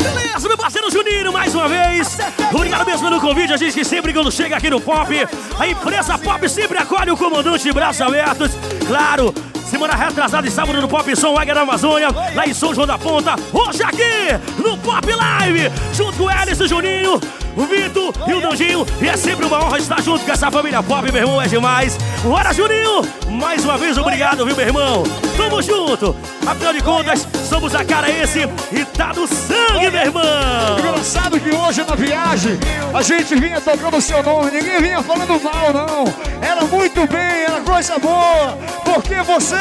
Beleza, 0.00 0.46
meu 0.46 0.56
parceiro 0.56 0.88
Juninho, 0.88 1.32
mais 1.32 1.52
uma 1.52 1.66
vez. 1.66 2.16
Obrigado 2.52 2.86
mesmo 2.86 3.08
pelo 3.08 3.20
convite. 3.20 3.52
A 3.52 3.56
gente 3.56 3.72
que 3.72 3.84
sempre 3.84 4.12
quando 4.12 4.30
chega 4.30 4.56
aqui 4.56 4.70
no 4.70 4.80
Pop, 4.80 5.12
a 5.58 5.66
empresa 5.66 6.16
Pop 6.16 6.48
sempre 6.48 6.78
acolhe 6.78 7.10
o 7.10 7.16
comandante 7.16 7.64
de 7.64 7.72
braços 7.72 8.00
abertos. 8.00 8.52
Claro, 8.86 9.34
semana 9.68 9.96
retrasada 9.96 10.46
e 10.46 10.50
sábado 10.50 10.80
no 10.80 10.88
Pop 10.88 11.16
Som 11.16 11.36
Águia 11.36 11.56
da 11.56 11.62
Amazônia, 11.62 12.08
lá 12.34 12.46
em 12.46 12.54
São 12.54 12.72
João 12.72 12.86
da 12.86 12.96
Ponta. 12.96 13.34
Hoje 13.52 13.82
aqui 13.82 14.62
no 14.62 14.78
Pop 14.78 15.12
Live, 15.12 15.72
junto 15.92 16.16
com 16.16 16.24
o 16.24 16.30
Hélice, 16.30 16.62
o 16.62 16.68
Juninho, 16.68 17.20
o 17.58 17.66
Vitor 17.66 18.14
e 18.26 18.34
o 18.34 18.40
Danjinho. 18.40 18.86
E 19.02 19.08
é 19.08 19.16
sempre 19.16 19.44
uma 19.44 19.64
honra 19.64 19.78
estar 19.78 20.00
junto 20.00 20.24
com 20.24 20.32
essa 20.32 20.50
família 20.50 20.82
Pop, 20.82 21.10
meu 21.10 21.22
irmão, 21.22 21.42
é 21.42 21.48
demais. 21.48 21.98
Bora, 22.22 22.52
Juninho! 22.52 23.02
Mais 23.28 23.64
uma 23.64 23.76
vez, 23.76 23.98
obrigado, 23.98 24.46
viu, 24.46 24.54
meu 24.54 24.66
irmão? 24.66 25.02
Tamo 25.36 25.60
junto! 25.60 26.14
Afinal 26.46 26.72
de 26.72 26.82
contas, 26.82 27.26
somos 27.48 27.74
a 27.74 27.84
cara 27.84 28.08
esse 28.08 28.48
e 28.72 28.84
tá 28.84 29.08
no 29.08 29.26
sangue, 29.26 29.90
meu 29.90 30.02
irmão! 30.02 30.78
Engraçado 30.78 31.40
que 31.40 31.50
hoje 31.50 31.84
na 31.84 31.96
viagem 31.96 32.58
a 32.94 33.02
gente 33.02 33.34
vinha 33.34 33.60
tocando 33.60 33.96
o 33.96 34.00
seu 34.00 34.22
nome, 34.22 34.52
ninguém 34.52 34.80
vinha 34.80 35.02
falando 35.02 35.42
mal, 35.42 35.72
não. 35.72 36.04
Era 36.40 36.64
muito 36.64 37.06
bem, 37.08 37.44
era 37.44 37.60
coisa 37.60 37.98
boa, 37.98 38.56
porque 38.84 39.16
você 39.22 39.56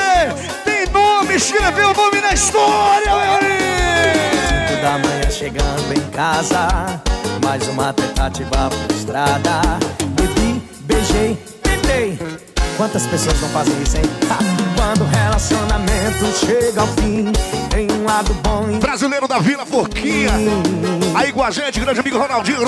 tem 0.63 0.85
nome, 0.91 1.35
escreveu 1.35 1.89
o 1.89 1.93
nome 1.93 2.21
na 2.21 2.33
história, 2.33 3.07
meu 3.07 3.35
amigo! 3.35 4.81
Da 4.81 4.99
manhã 4.99 5.31
chegando 5.31 5.93
em 5.93 6.11
casa 6.11 7.01
Mais 7.47 7.65
uma 7.69 7.93
tentativa 7.93 8.69
frustrada 8.69 9.61
Bebi, 10.15 10.61
beijei, 10.81 11.37
tentei 11.63 12.19
Quantas 12.75 13.07
pessoas 13.07 13.39
não 13.39 13.47
fazem 13.47 13.73
isso, 13.81 13.95
hein? 13.95 14.03
Ha! 14.29 14.37
Quando 14.75 15.05
o 15.05 15.07
relacionamento 15.07 16.25
chega 16.45 16.81
ao 16.81 16.87
fim 16.87 17.31
Tem 17.69 17.89
um 17.89 18.03
lado 18.03 18.33
bom 18.43 18.69
e 18.69 18.79
Brasileiro 18.79 19.29
da 19.29 19.39
Vila 19.39 19.65
Forquinha. 19.65 20.31
Aí 21.15 21.31
com 21.31 21.41
a 21.41 21.49
gente, 21.49 21.79
grande 21.79 22.01
amigo 22.01 22.17
Ronaldinho. 22.17 22.59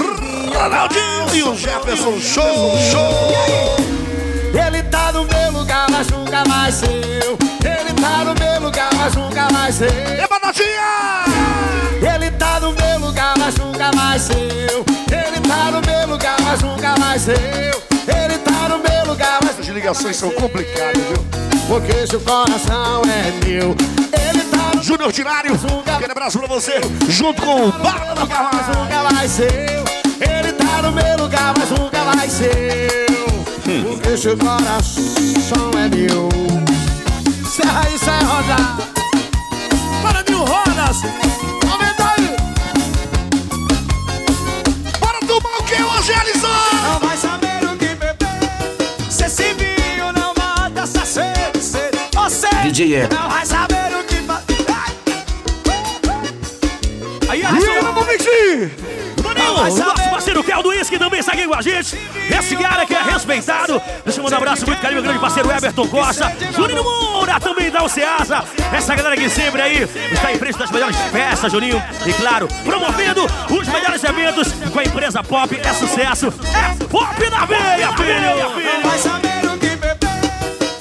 Ronaldinho 0.54 1.36
e 1.36 1.44
o 1.44 1.56
Jefferson. 1.58 2.18
Show, 2.18 2.78
show. 2.90 4.19
Ele 4.54 4.84
tá 4.84 5.12
no 5.12 5.26
meu 5.26 5.52
lugar, 5.52 5.88
mas 5.92 6.08
nunca 6.08 6.44
mais 6.48 6.76
seu 6.76 6.90
Ele 6.90 7.94
tá 8.02 8.24
no 8.24 8.34
meu 8.34 8.62
lugar, 8.62 8.90
mas 8.96 9.16
nunca 9.16 9.48
mais 9.52 9.76
seu 9.76 9.88
Eba, 9.88 10.40
notinha! 10.44 12.14
Ele 12.14 12.32
tá 12.32 12.60
no 12.60 12.74
meu 12.74 13.00
lugar, 13.00 13.38
mas 13.38 13.56
nunca 13.56 13.92
mais 13.96 14.22
seu 14.24 14.36
Ele 14.36 15.40
tá 15.48 15.72
no 15.72 15.82
meu 15.82 16.08
lugar, 16.08 16.38
mas 16.42 16.62
nunca 16.62 16.98
mais 16.98 17.22
seu 17.22 17.36
Ele 17.36 18.38
tá 18.40 18.70
no 18.70 18.80
meu 18.80 19.06
lugar, 19.06 19.40
mas 19.44 19.60
As 19.60 19.68
ligações 19.68 20.16
são 20.16 20.32
complicadas, 20.32 21.04
viu? 21.04 21.26
Porque 21.68 22.08
seu 22.08 22.20
coração 22.22 23.04
é 23.06 23.46
meu. 23.46 23.76
Ele 24.12 24.44
tá 24.50 24.76
no 24.76 24.82
Júnior 24.82 25.14
Tinário, 25.14 25.54
aquele 25.86 26.12
abraço 26.12 26.40
pra 26.40 26.48
você, 26.48 26.82
junto 27.08 27.44
com 27.44 27.68
o 27.68 27.72
Barra 27.72 28.16
da 28.16 28.26
mas 28.26 28.38
Farmácia. 28.38 28.74
nunca 28.74 29.04
vai 29.14 29.28
ser 29.28 29.84
Ele 30.20 30.54
tá 30.54 30.82
no 30.82 30.92
meu 30.92 31.18
lugar, 31.18 31.54
mas 31.56 31.70
nunca 31.70 32.04
vai 32.04 32.28
ser 33.70 33.84
Porque 33.84 34.18
seu 34.18 34.38
coração 34.38 35.72
é 35.78 35.96
meu 35.96 36.30
Serra 37.48 37.82
aí, 37.86 37.98
Serra 37.98 38.24
Roda 38.24 38.56
Para 40.02 40.24
mil 40.30 40.40
rodas 40.40 40.98
Aumenta 41.72 42.14
aí 42.18 42.36
Bora 45.00 45.20
tomar 45.28 45.58
o 45.60 45.64
que 45.64 45.82
hoje, 45.82 46.14
Alisson? 46.14 46.48
Não 46.84 47.00
vai 47.00 47.18
saber 47.18 47.64
o 47.66 47.78
que 47.78 47.88
beber 47.96 48.18
Se 49.10 49.26
esse 49.26 49.54
vinho 49.54 50.12
não 50.14 50.34
mata 50.36 50.82
essa 50.82 51.06
sede 51.06 51.62
sede. 51.62 51.98
Você 52.14 52.48
DJ 52.64 53.08
não 53.08 53.30
vai 53.30 53.46
saber 53.46 53.96
o 54.00 54.04
que 54.04 54.16
fazer 54.16 54.50
Aí, 57.30 57.42
E 57.42 57.46
Alisson! 57.46 57.68
ele 57.72 57.82
no 57.82 58.06
Mix! 58.06 58.89
Nosso 59.60 60.10
parceiro 60.10 60.44
Kel 60.44 60.64
do 60.64 60.70
Whisky 60.70 60.98
também 60.98 61.22
segue 61.22 61.46
com 61.46 61.54
a 61.54 61.62
gente. 61.62 61.98
Esse 62.30 62.56
cara 62.56 62.86
que 62.86 62.96
é 62.96 63.02
respeitado. 63.02 63.82
Deixa 64.06 64.20
eu 64.20 64.24
mandar 64.24 64.38
um 64.38 64.40
abraço 64.40 64.66
muito 64.66 64.82
carinho, 64.82 65.02
meu 65.02 65.04
grande 65.04 65.20
parceiro 65.20 65.52
Everton 65.52 65.88
Costa. 65.88 66.34
Juninho 66.56 66.84
Moura 66.84 67.40
também 67.40 67.70
da 67.70 67.84
Oceasa. 67.84 68.44
Essa 68.74 68.96
galera 68.96 69.18
que 69.18 69.30
sempre 69.30 69.62
aí 69.62 69.84
está 70.12 70.32
em 70.32 70.38
frente 70.38 70.58
das 70.58 70.72
melhores 70.72 70.96
festas, 71.12 71.52
Juninho. 71.52 71.82
E 72.06 72.14
claro, 72.14 72.48
promovendo 72.64 73.26
os 73.50 73.68
melhores 73.68 74.04
eventos 74.04 74.48
com 74.72 74.80
a 74.80 74.84
empresa 74.84 75.24
Pop. 75.24 75.60
É 75.62 75.74
sucesso. 75.74 76.28
É 76.28 76.86
Pop 76.86 77.30
na 77.30 77.46
veia, 77.46 77.92
filho! 77.94 78.80
Vai 78.84 78.98
saber 78.98 79.46
o 79.46 79.58
que 79.58 79.76
beber 79.76 79.98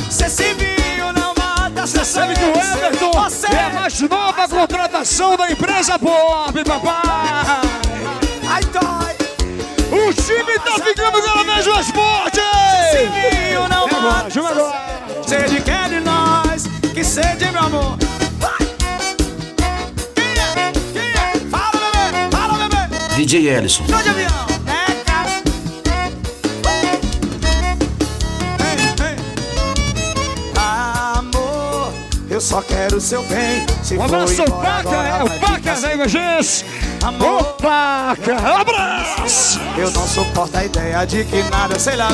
Se 0.09 0.25
esse 0.25 0.55
vinho 0.55 1.13
não 1.13 1.35
mata 1.35 1.83
essa 1.83 2.05
Sabe 2.05 2.35
que 2.35 2.45
o 2.45 2.49
Everton 2.51 3.11
Você 3.11 3.47
é 3.49 3.65
a 3.65 3.71
mais 3.71 4.01
nova 4.01 4.49
contratação 4.49 5.37
da 5.37 5.51
empresa 5.51 5.99
Pop, 5.99 6.65
papai! 6.65 7.68
Dói 8.67 9.17
O 9.91 10.13
time 10.15 10.59
tá 10.61 10.75
ficando 10.85 11.23
cada 11.23 11.43
vez 11.45 11.67
mais 11.67 11.91
forte! 11.91 12.41
Esse 12.41 13.07
vinho 13.07 13.69
não 13.69 13.87
É 13.87 13.95
agora! 13.95 14.99
Sede 15.27 15.61
quer 15.61 15.89
de 15.89 16.01
nós 16.01 16.65
Que 16.95 17.05
sede, 17.05 17.51
meu 17.51 17.63
amor 17.63 17.99
Vai! 18.39 18.59
Quem 20.15 20.25
é? 20.25 20.73
Quem 20.93 21.03
é? 21.03 21.51
Fala, 21.51 21.91
bebê! 21.93 22.37
Fala, 22.37 22.69
bebê! 22.69 23.15
DJ 23.17 23.49
Ellison. 23.49 23.85
Tô 23.85 23.97
de 24.03 24.09
avião! 24.09 24.47
É, 24.67 24.95
cara! 25.05 25.31
Ei, 28.61 28.79
ei. 29.05 29.17
Amor, 30.57 31.93
eu 32.31 32.41
só 32.41 32.63
quero 32.63 32.97
o 32.97 33.01
seu 33.01 33.23
bem. 33.25 33.67
Se 33.83 33.97
Um 33.97 34.03
abraço, 34.03 34.43
embora 34.43 34.83
Paca! 34.83 34.97
É 34.97 35.25
o 35.25 35.41
Paca 35.41 35.81
da 35.81 35.93
Emergência! 35.93 36.67
Amor, 37.09 37.43
Paca! 37.55 38.37
Abraço! 38.61 39.59
eu 39.79 39.91
não 39.93 40.07
suporto 40.07 40.55
a 40.59 40.65
ideia 40.67 41.07
de 41.07 41.25
que 41.25 41.43
nada, 41.45 41.79
sei 41.79 41.97
lá? 41.97 42.11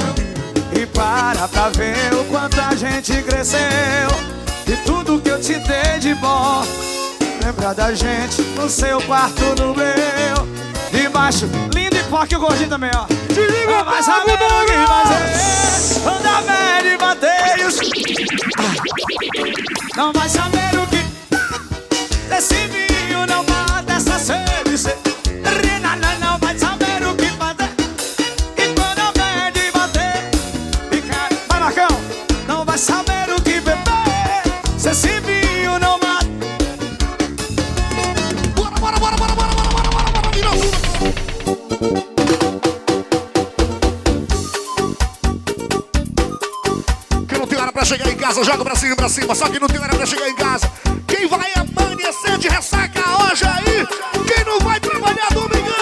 E 0.73 0.87
para 0.87 1.49
pra 1.49 1.69
ver 1.71 2.15
o 2.15 2.25
quanto 2.27 2.61
a 2.61 2.77
gente 2.77 3.21
cresceu. 3.25 3.59
E 4.69 4.77
tudo 4.87 5.21
que 5.21 5.31
eu 5.31 5.41
te 5.41 5.55
dei 5.55 5.99
de 5.99 6.15
bom. 6.15 6.63
Lembra 7.45 7.75
da 7.75 7.93
gente 7.93 8.41
no 8.55 8.71
seu 8.71 9.03
quarto, 9.03 9.43
no 9.61 9.75
meu. 9.75 10.47
Debaixo, 10.93 11.51
lindo 11.75 11.97
e 11.97 12.03
forte 12.05 12.37
o 12.37 12.39
gordinho 12.39 12.69
também, 12.69 12.91
ó. 12.95 13.07
Te 13.35 13.41
liga, 13.41 13.79
Não 13.79 13.85
vai 13.85 14.01
saber 14.01 14.35
o 14.35 14.65
que 14.65 14.77
fazer. 14.87 16.09
Anda 16.09 16.41
velho 16.43 16.95
e 16.95 16.97
bateios. 16.97 17.81
Não 19.97 20.13
vai 20.13 20.29
saber 20.29 20.79
o 20.79 20.87
que. 20.87 21.05
Esse 22.33 22.94
casa, 48.25 48.43
joga 48.43 48.65
pra 48.65 48.75
cima, 48.75 48.97
pra 48.97 49.09
cima. 49.09 49.35
Só 49.35 49.49
que 49.49 49.61
não 49.61 49.69
tem 49.69 49.79
hora 49.79 49.95
pra 49.95 50.07
chegar 50.07 50.29
em 50.29 50.35
casa. 50.35 50.71
Quem 51.07 51.29
vai 51.29 51.53
amanhecer 51.55 52.39
de 52.39 52.49
ressaca 52.49 53.03
hoje 53.23 53.45
aí? 53.45 53.87
Quem 54.27 54.45
não 54.47 54.59
vai 54.61 54.81
trabalhar 54.81 55.29
domingão? 55.31 55.75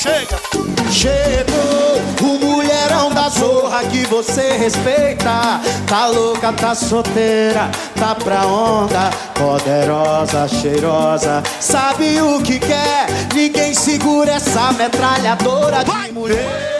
Chega! 0.00 0.40
Chegou 0.90 2.00
o 2.22 2.38
mulherão 2.38 3.10
da 3.10 3.28
zorra 3.28 3.84
que 3.84 4.06
você 4.06 4.56
respeita. 4.56 5.60
Tá 5.86 6.06
louca, 6.06 6.50
tá 6.54 6.74
solteira, 6.74 7.70
tá 7.96 8.14
pra 8.14 8.46
onda. 8.46 9.10
Poderosa, 9.34 10.48
cheirosa, 10.48 11.42
sabe 11.60 12.22
o 12.22 12.40
que 12.40 12.58
quer? 12.58 13.06
Ninguém 13.34 13.74
segura 13.74 14.32
essa 14.32 14.72
metralhadora 14.72 15.84
de 15.84 16.12
mulher. 16.12 16.73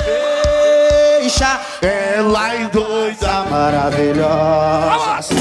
Deixa 1.35 1.61
ela 1.83 2.57
em 2.57 2.69
doida 2.69 3.45
maravilhosa. 3.51 5.35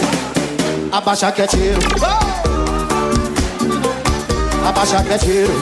Abaixa 0.92 1.32
que 1.32 1.44
é 1.44 1.48
tiro. 1.48 1.80
Abaixa 4.68 5.04
que 5.04 5.14
é 5.14 5.18
tiro. 5.20 5.54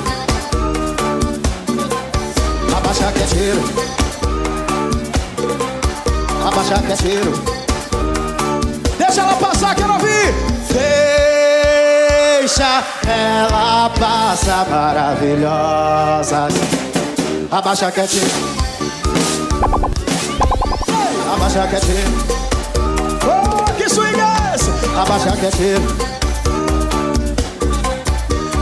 Abaixa 2.77 3.11
que 3.11 3.19
é 3.19 3.25
tiro. 3.25 3.61
Abaixa 6.47 6.82
que 6.82 6.91
é 6.91 6.95
tiro. 6.95 7.34
Deixa 8.97 9.21
ela 9.21 9.36
passar, 9.36 9.75
quero 9.75 9.93
ouvir. 9.93 10.34
Deixa 12.39 12.84
ela 13.05 13.89
passar 13.99 14.65
maravilhosa. 14.69 16.47
Abaixa 17.51 17.91
quietinho. 17.91 18.51
Abaixa 21.52 21.68
quietinho. 21.68 22.08
Oh, 23.28 23.74
que 23.74 23.89
swing 23.89 24.18
é 24.18 24.56
esse? 24.56 24.70
Abaixa 24.97 25.36
quietinho. 25.36 25.82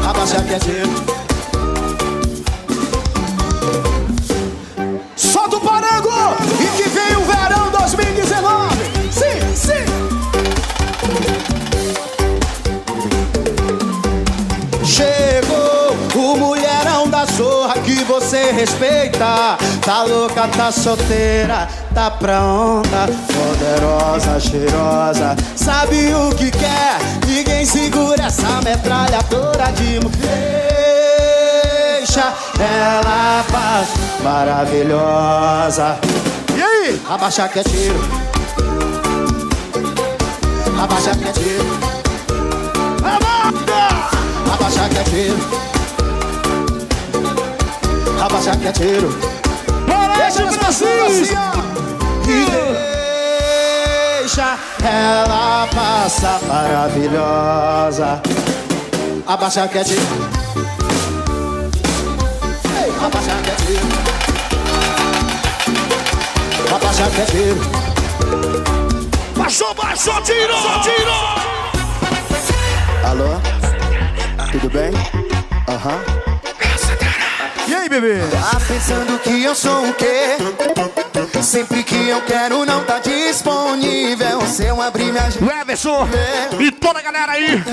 Abaixa 0.10 0.42
quietinho. 0.42 0.90
Solta 5.16 5.58
o 5.58 5.62
parango! 5.62 6.36
E 6.60 6.68
que 6.82 6.90
vem 6.90 7.16
o 7.16 7.26
verão 7.26 7.70
2019! 7.70 8.76
Sim, 9.12 9.56
sim! 9.56 9.86
Chegou 14.84 15.96
o 16.16 16.38
mulherão 16.38 17.08
da 17.08 17.26
zorra 17.26 17.76
que 17.82 18.04
você 18.04 18.52
respeita. 18.52 19.60
Tá 19.86 20.04
louca, 20.04 20.48
tá 20.48 20.72
solteira, 20.72 21.68
tá 21.94 22.12
pra 22.12 22.42
onda. 22.42 23.08
Poderosa, 23.28 24.40
cheirosa, 24.40 25.36
sabe 25.56 26.14
o 26.14 26.34
que 26.36 26.52
quer. 26.52 26.98
Ninguém 27.28 27.66
segura 27.66 28.26
essa 28.26 28.62
metralhadora 28.62 29.72
de 29.74 30.00
mulher. 30.00 30.70
Deixa 31.98 32.34
ela 32.60 33.44
paz 33.52 33.88
maravilhosa. 34.24 35.98
E 36.56 36.62
aí? 36.62 37.02
Abaixa 37.10 37.48
que 37.48 37.60
é 37.60 37.64
tiro. 37.64 38.00
Abaixa 40.82 41.12
que 41.16 41.28
é 41.28 41.32
tiro. 41.32 41.80
Abaixa 44.54 44.90
que 44.90 44.98
é 44.98 45.04
tiro. 45.04 45.38
Abaixa 48.22 48.58
que 48.58 48.68
é 48.68 48.72
tiro. 48.72 49.40
Deixa 50.18 50.46
os 50.46 50.58
bracinhos. 50.58 51.69
E 52.30 54.22
deixa 54.22 54.58
ela 54.84 55.68
passar 55.74 56.40
maravilhosa. 56.48 58.22
Abaixa 59.26 59.68
que 59.68 59.84
tiro. 59.84 60.02
Ei, 62.84 62.90
Abaixa 63.06 63.36
que 63.46 63.54
tiro. 63.66 63.88
Abaixa 66.76 67.10
que 67.10 67.26
tiro. 67.32 67.62
Baixou, 69.36 69.74
baixou, 69.74 70.22
tirou, 70.22 70.80
tirou. 70.84 71.26
Alô? 73.10 73.32
Tudo 74.52 74.70
bem? 74.70 74.92
Aham. 75.68 76.00
E 76.28 76.29
aí, 77.80 77.90
bebê? 77.90 78.20
Tá 78.32 78.60
pensando 78.68 79.20
que 79.20 79.44
eu 79.44 79.56
sou 79.56 79.90
o 79.90 79.94
quê? 79.94 80.38
Sempre 81.42 81.84
que 81.84 82.10
eu 82.10 82.22
quero 82.22 82.66
não 82.66 82.84
tá 82.84 83.00
disponível. 83.00 84.42
Se 84.42 84.66
eu 84.66 84.82
abrir 84.82 85.12
minha 85.12 85.30
O 85.42 85.62
Everson 85.62 86.08
e 86.60 86.72
toda 86.72 87.00
a 87.00 87.02
galera 87.02 87.32
aí. 87.34 87.64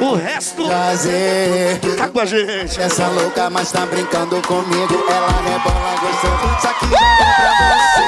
O 0.00 0.14
resto 0.14 0.66
prazer. 0.66 1.80
tá 1.96 2.08
com 2.08 2.20
a 2.20 2.24
gente. 2.24 2.80
Essa 2.80 3.08
louca, 3.08 3.50
mas 3.50 3.72
tá 3.72 3.84
brincando 3.84 4.40
comigo. 4.42 5.04
Ela 5.08 5.28
rebola 5.42 5.96
gostando. 6.00 6.60
Só 6.60 6.72
que 6.74 6.86
já 6.88 6.98
deu 7.18 7.34
pra 7.36 7.52
você. 7.78 8.06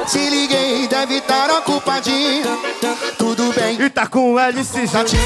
Oi, 0.00 0.06
te 0.06 0.30
liguei, 0.30 0.88
deve 0.88 1.18
estar 1.18 1.50
ocupadinho. 1.50 2.58
Tudo 3.18 3.52
bem. 3.52 3.80
E 3.80 3.90
tá 3.90 4.06
com 4.06 4.32
o 4.32 4.38
LCG. 4.38 5.18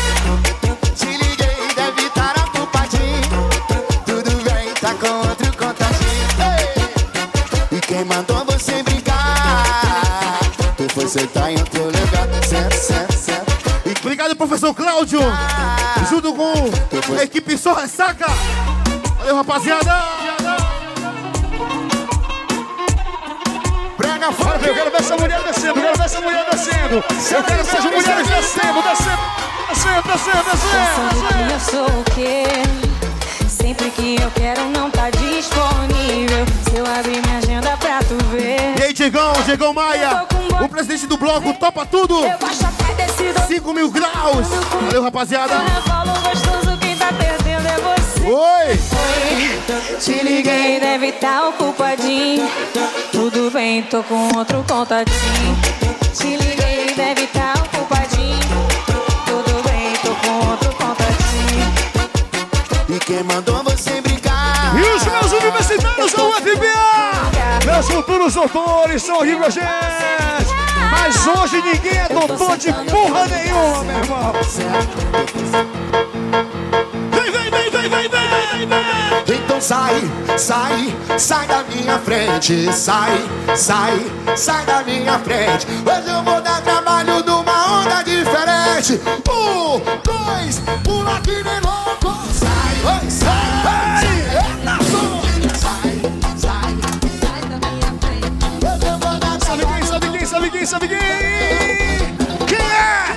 Quem 7.96 8.04
mandou 8.04 8.44
você 8.44 8.82
brincar? 8.82 10.38
Tu 10.76 10.86
foi 10.92 11.08
sentar 11.08 11.50
em 11.50 11.56
outro 11.56 11.84
lugar. 11.84 12.28
Senta, 12.46 12.76
senta, 12.76 13.12
senta. 13.12 13.46
Obrigado, 14.00 14.36
professor 14.36 14.74
Cláudio. 14.74 15.20
Junto 16.10 16.34
com 16.34 16.70
a 17.18 17.22
equipe 17.22 17.56
Só 17.56 17.72
Ressaca. 17.72 18.26
Valeu, 19.18 19.36
rapaziada. 19.36 20.04
Prega 23.96 24.30
Bora, 24.30 24.60
eu 24.66 24.74
quero 24.74 24.90
ver 24.90 25.00
essa 25.00 25.16
mulher 25.16 25.42
descendo, 25.42 25.68
eu 25.68 25.74
quero 25.82 25.96
ver 25.96 26.04
essa 26.04 26.20
mulher 26.20 26.46
descendo. 26.50 26.96
Eu 26.96 27.44
quero 27.44 27.64
ver 27.64 27.78
as 27.78 27.84
mulheres 27.84 28.28
descendo, 28.28 28.82
descendo, 28.82 29.22
descendo, 29.72 30.02
descendo, 30.12 30.84
Pensando 31.48 32.04
que 32.04 32.20
descendo. 32.20 32.95
Sempre 33.66 33.90
que 33.90 34.14
eu 34.22 34.30
quero 34.30 34.64
não 34.68 34.88
tá 34.88 35.10
disponível. 35.10 36.46
Se 36.70 36.76
eu 36.76 36.86
abrir 36.86 37.20
minha 37.20 37.38
agenda 37.38 37.76
pra 37.76 37.98
tu 37.98 38.14
ver. 38.26 38.78
E 38.78 38.82
aí, 38.84 38.92
Diegão, 38.92 39.32
Diegão 39.44 39.74
Maia, 39.74 40.24
o 40.62 40.68
presidente 40.68 41.08
do 41.08 41.16
bloco, 41.16 41.52
topa 41.54 41.84
tudo. 41.84 42.14
5 43.48 43.72
mil 43.74 43.90
graus. 43.90 44.46
Valeu, 44.82 45.02
rapaziada. 45.02 45.54
Eu 45.54 45.82
falo 45.82 46.12
gostoso, 46.20 46.78
quem 46.78 46.96
tá 46.96 47.08
perdendo 47.12 47.66
é 47.66 47.76
você. 47.80 48.24
Oi! 48.30 49.98
Te 49.98 50.22
liguei, 50.22 50.78
deve 50.78 51.10
tá 51.10 51.48
ocupadinho. 51.48 52.48
Tudo 53.10 53.50
bem, 53.50 53.82
tô 53.82 54.00
com 54.04 54.28
outro 54.38 54.64
contatinho. 54.68 55.58
Te 56.14 56.36
liguei, 56.36 56.94
deve 56.94 57.26
tá 57.26 57.54
E 62.88 63.00
quem 63.00 63.20
mandou 63.24 63.64
você 63.64 64.00
brincar? 64.00 64.72
E 64.76 64.80
os 64.80 65.04
meus 65.04 65.32
universitários 65.32 66.12
são 66.12 66.32
FBA! 66.34 67.64
Meus 67.64 67.88
futuros 67.88 68.34
doutores 68.34 69.02
estão 69.02 69.20
aqui 69.20 69.34
com 69.34 69.44
a 69.44 69.50
gente! 69.50 69.66
Mas 70.92 71.26
hoje 71.26 71.62
ninguém 71.62 71.98
é 71.98 72.08
doutor 72.08 72.56
de 72.56 72.72
porra 72.72 73.26
nenhuma, 73.26 73.82
meu 73.82 73.98
irmão! 73.98 74.32
Vem, 77.10 77.32
vem, 77.32 77.50
vem, 77.50 77.70
vem, 77.70 77.88
vem, 77.90 78.08
vem, 78.08 78.68
vem! 78.68 79.36
Então 79.36 79.60
sai, 79.60 80.00
sai, 80.38 80.94
sai 81.18 81.46
da 81.48 81.64
minha 81.64 81.98
frente. 81.98 82.72
Sai, 82.72 83.18
sai, 83.56 84.00
sai 84.36 84.64
da 84.64 84.84
minha 84.84 85.18
frente. 85.18 85.66
Hoje 85.84 86.08
eu 86.08 86.22
vou 86.22 86.40
dar 86.40 86.60
trabalho 86.62 87.24
numa 87.24 87.80
onda 87.80 88.02
diferente. 88.04 89.00
Um, 89.28 89.80
dois, 90.04 90.62
pula 90.84 91.20
que 91.20 91.42
nem 91.42 91.60
Sabe 100.66 100.88
quem, 100.88 100.98
quem, 100.98 102.58
é? 102.58 103.16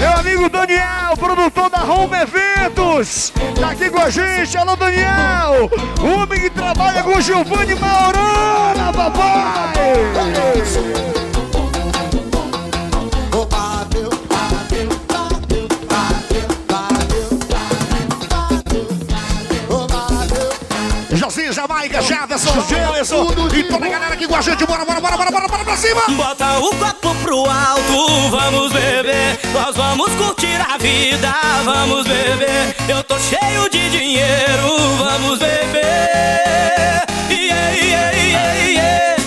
Meu 0.00 0.12
amigo 0.18 0.48
Daniel, 0.48 1.14
produtor 1.18 1.68
da 1.68 1.84
Home 1.84 2.16
Eventos, 2.16 3.34
tá 3.60 3.72
aqui 3.72 3.90
com 3.90 4.00
a 4.00 4.08
gente. 4.08 4.56
Alô, 4.56 4.74
Daniel! 4.74 5.70
O 6.00 6.22
homem 6.22 6.40
que 6.40 6.48
trabalha 6.48 7.02
com 7.02 7.20
Giovanni 7.20 7.74
Maurana, 7.74 8.92
papai! 8.94 9.74
Jamaica, 21.84 22.00
Jefferson, 22.00 22.62
Gelson 22.62 23.26
e 23.54 23.64
toda 23.64 23.84
a 23.84 23.88
galera 23.88 24.14
aqui 24.14 24.26
com 24.26 24.34
a 24.34 24.40
gente. 24.40 24.64
Bora, 24.64 24.84
bora, 24.84 25.00
bora, 25.00 25.16
bora, 25.16 25.30
bora, 25.30 25.48
bora 25.48 25.64
pra 25.64 25.76
cima! 25.76 26.02
Bota 26.08 26.58
o 26.60 26.74
copo 26.76 27.14
pro 27.22 27.44
alto, 27.50 28.30
vamos 28.30 28.72
beber. 28.72 29.38
Nós 29.52 29.76
vamos 29.76 30.10
curtir 30.14 30.58
a 30.60 30.78
vida, 30.78 31.34
vamos 31.64 32.06
beber. 32.06 32.74
Eu 32.88 33.02
tô 33.04 33.18
cheio 33.18 33.68
de 33.68 33.90
dinheiro, 33.90 34.96
vamos 34.98 35.38
beber. 35.38 37.04
Yeah, 37.28 37.76
yeah, 37.76 38.16
yeah, 38.16 38.64
yeah. 38.66 39.23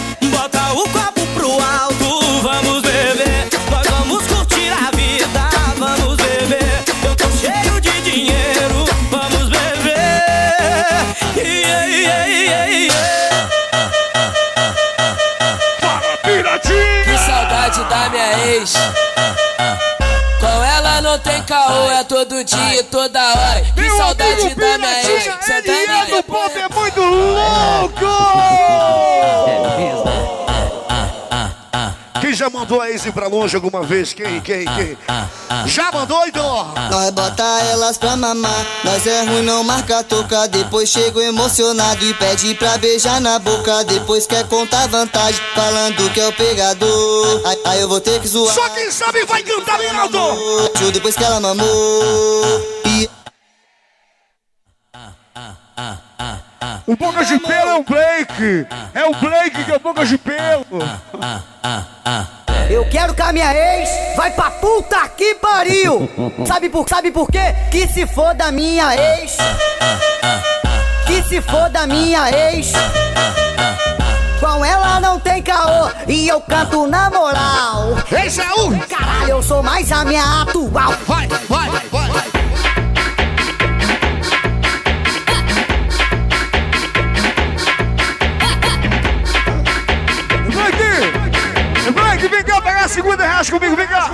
Minha 18.67 18.67
ex. 18.67 18.73
Com 20.39 20.63
ela 20.63 21.01
não 21.01 21.19
tem 21.19 21.41
caô, 21.43 21.89
é 21.91 22.03
todo 22.03 22.43
dia, 22.43 22.83
toda 22.91 23.19
hora. 23.19 23.61
Que 23.61 23.81
Meu 23.81 23.97
saudade 23.97 24.55
da 24.55 24.77
minha 24.77 25.01
ex. 25.01 25.27
É 25.49 26.05
do 26.05 26.23
pop, 26.23 26.51
é 26.57 26.69
muito 26.69 27.01
louco! 27.01 28.05
já 32.37 32.49
mandou 32.51 32.79
a 32.79 32.89
ex 32.89 33.03
ir 33.05 33.11
pra 33.11 33.27
longe 33.27 33.55
alguma 33.55 33.81
vez? 33.81 34.13
Quem, 34.13 34.39
quem, 34.41 34.63
quem? 34.63 34.97
Já 35.65 35.91
mandou, 35.91 36.25
então? 36.27 36.73
Nós 36.91 37.09
bota 37.09 37.43
elas 37.71 37.97
pra 37.97 38.15
mamar, 38.15 38.65
nós 38.83 39.07
é 39.07 39.23
ruim, 39.23 39.41
não 39.41 39.63
marca 39.63 40.03
toca. 40.03 40.47
Depois 40.47 40.87
chego 40.87 41.19
emocionado 41.19 42.05
e 42.05 42.13
pede 42.13 42.53
pra 42.53 42.77
beijar 42.77 43.19
na 43.19 43.39
boca. 43.39 43.83
Depois 43.85 44.27
quer 44.27 44.47
contar 44.47 44.87
vantagem, 44.87 45.41
falando 45.55 46.13
que 46.13 46.19
é 46.19 46.27
o 46.27 46.33
pegador. 46.33 47.41
Aí, 47.45 47.57
aí 47.65 47.81
eu 47.81 47.89
vou 47.89 47.99
ter 47.99 48.21
que 48.21 48.27
zoar. 48.27 48.53
Só 48.53 48.69
quem 48.69 48.91
sabe 48.91 49.25
vai 49.25 49.41
cantar 49.41 49.79
bem 49.79 49.89
alto! 49.89 50.91
Depois 50.93 51.15
que 51.15 51.23
ela 51.23 51.39
mamou. 51.39 51.65
E 52.85 53.09
O 56.87 56.95
Boca 56.95 57.25
de 57.25 57.37
Pelo 57.39 57.69
é 57.69 57.75
o 57.75 57.83
Blake! 57.83 58.65
É 58.93 59.03
o 59.03 59.13
Blake 59.15 59.61
que 59.65 59.71
é 59.73 59.75
o 59.75 59.79
Boca 59.79 60.05
de 60.05 60.17
Pelo! 60.17 60.65
Eu 62.69 62.87
quero 62.89 63.13
que 63.13 63.21
a 63.21 63.33
minha 63.33 63.53
ex 63.53 63.89
vai 64.15 64.31
pra 64.31 64.49
puta 64.51 65.05
que 65.09 65.35
pariu! 65.35 66.09
Sabe 66.47 66.69
por, 66.69 66.87
sabe 66.87 67.11
por 67.11 67.29
quê? 67.29 67.53
Que 67.69 67.89
se 67.89 68.07
for 68.07 68.33
da 68.33 68.53
minha 68.53 68.95
ex. 68.95 69.35
Que 71.05 71.21
se 71.23 71.41
for 71.41 71.69
da 71.69 71.85
minha 71.85 72.31
ex. 72.31 72.71
Com 74.39 74.63
ela 74.63 75.01
não 75.01 75.19
tem 75.19 75.43
caô 75.43 75.89
e 76.07 76.25
eu 76.25 76.39
canto 76.39 76.87
na 76.87 77.09
moral. 77.09 77.97
Esse 78.09 78.39
é 78.39 78.49
o. 78.49 78.79
Caralho, 78.87 79.29
eu 79.29 79.43
sou 79.43 79.61
mais 79.61 79.91
a 79.91 80.05
minha 80.05 80.41
atual. 80.41 80.93
Vai, 81.05 81.27
vai, 81.27 81.45
vai. 81.49 81.69
Blake! 81.89 82.36
Segunda 92.97 93.23
reais 93.23 93.47
comigo, 93.47 93.75
vem 93.75 93.87
cá! 93.87 94.09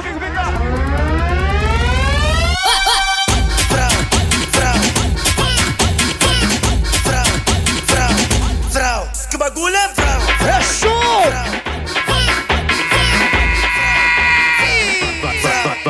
Que 9.29 9.37
bagulho 9.37 9.75
é 9.75 9.87
frau. 9.89 10.19
É 10.47 10.61
show! 10.61 11.01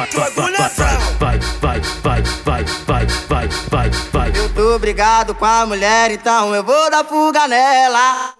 Que 0.09 0.17
bagulho 0.19 0.55
é. 0.55 0.69
Vai, 1.19 1.39
vai, 1.61 1.81
vai, 1.81 2.21
vai, 2.45 2.65
vai, 2.85 3.07
vai, 3.27 3.47
vai, 3.69 3.89
vai. 4.11 4.31
eu 4.35 4.53
tô 4.53 4.77
brigado 4.77 5.33
com 5.33 5.45
a 5.45 5.65
mulher, 5.65 6.11
então 6.11 6.53
eu 6.53 6.63
vou 6.63 6.91
dar 6.91 7.03
fuga 7.03 7.47
nela. 7.47 8.33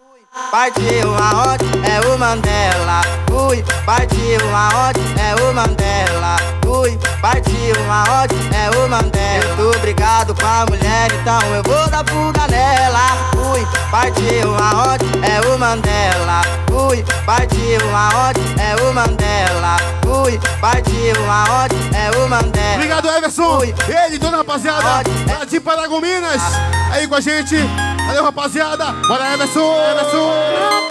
Partiu 0.51 1.15
aonde 1.15 1.65
é 1.89 1.99
o 2.07 2.17
Mandela. 2.19 3.22
Fui, 3.33 3.65
partiu 3.83 4.39
aonde 4.55 4.99
é 5.19 5.33
o 5.41 5.53
Mandela. 5.55 6.35
Fui, 6.63 6.99
partiu 7.19 7.75
aonde 7.89 8.35
é 8.55 8.69
o 8.77 8.87
Mandela. 8.87 9.43
Eu 9.43 9.73
tô 9.73 9.79
brigado 9.79 10.35
com 10.35 10.45
a 10.45 10.65
mulher, 10.69 11.11
então 11.19 11.41
eu 11.55 11.63
vou 11.63 11.89
dar 11.89 12.05
fuga 12.07 12.47
nela. 12.47 12.99
Fui, 13.31 13.67
partiu 13.89 14.55
aonde 14.55 15.05
é 15.27 15.41
o 15.47 15.57
Mandela. 15.57 16.41
Fui, 16.69 17.03
partiu 17.25 17.81
aonde 17.95 18.39
é 18.61 18.75
o 18.83 18.93
Mandela. 18.93 19.77
Fui, 20.03 20.39
partiu 20.61 21.31
aonde 21.31 21.75
é 21.97 22.11
o 22.15 22.29
Mandela. 22.29 22.75
Obrigado, 22.75 23.07
Everson. 23.07 23.63
Ele, 23.63 24.19
toda 24.19 24.35
a 24.35 24.37
rapaziada 24.37 25.01
lá 25.27 25.43
de 25.43 25.59
Paragominas. 25.59 26.41
Aí 26.91 27.07
com 27.07 27.15
a 27.15 27.21
gente. 27.21 27.57
Valeu, 28.05 28.25
rapaziada. 28.25 28.91
Bora, 29.07 29.33
Everson. 29.33 29.75
Everson. 29.89 30.82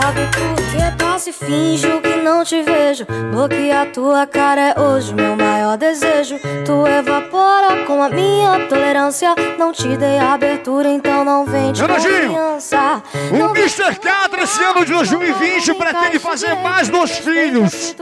Sabe 0.00 0.20
por 0.28 0.56
que 0.56 1.04
passo 1.04 1.28
e 1.28 1.32
finjo 1.32 2.00
que 2.00 2.16
não 2.16 2.42
te 2.42 2.62
vejo? 2.62 3.04
Bloquear 3.30 3.92
tua 3.92 4.26
cara 4.26 4.70
é 4.70 4.80
hoje 4.80 5.12
meu 5.12 5.36
maior 5.36 5.76
desejo. 5.76 6.36
Tu 6.64 6.86
evapora 6.86 7.84
com 7.86 8.02
a 8.02 8.08
minha 8.08 8.66
tolerância. 8.66 9.34
Não 9.58 9.72
te 9.72 9.94
dei 9.98 10.18
abertura, 10.18 10.88
então 10.88 11.22
não 11.22 11.44
vem 11.44 11.72
de 11.72 11.86
confiança. 11.86 13.02
O 13.30 13.54
Mr. 13.54 13.94
Catra, 14.00 14.42
esse 14.44 14.64
ano 14.64 14.86
de 14.86 14.92
2020, 14.92 15.74
pretende 15.74 16.18
fazer 16.18 16.54
mais 16.56 16.88
dos 16.88 17.10
filhos. 17.18 17.94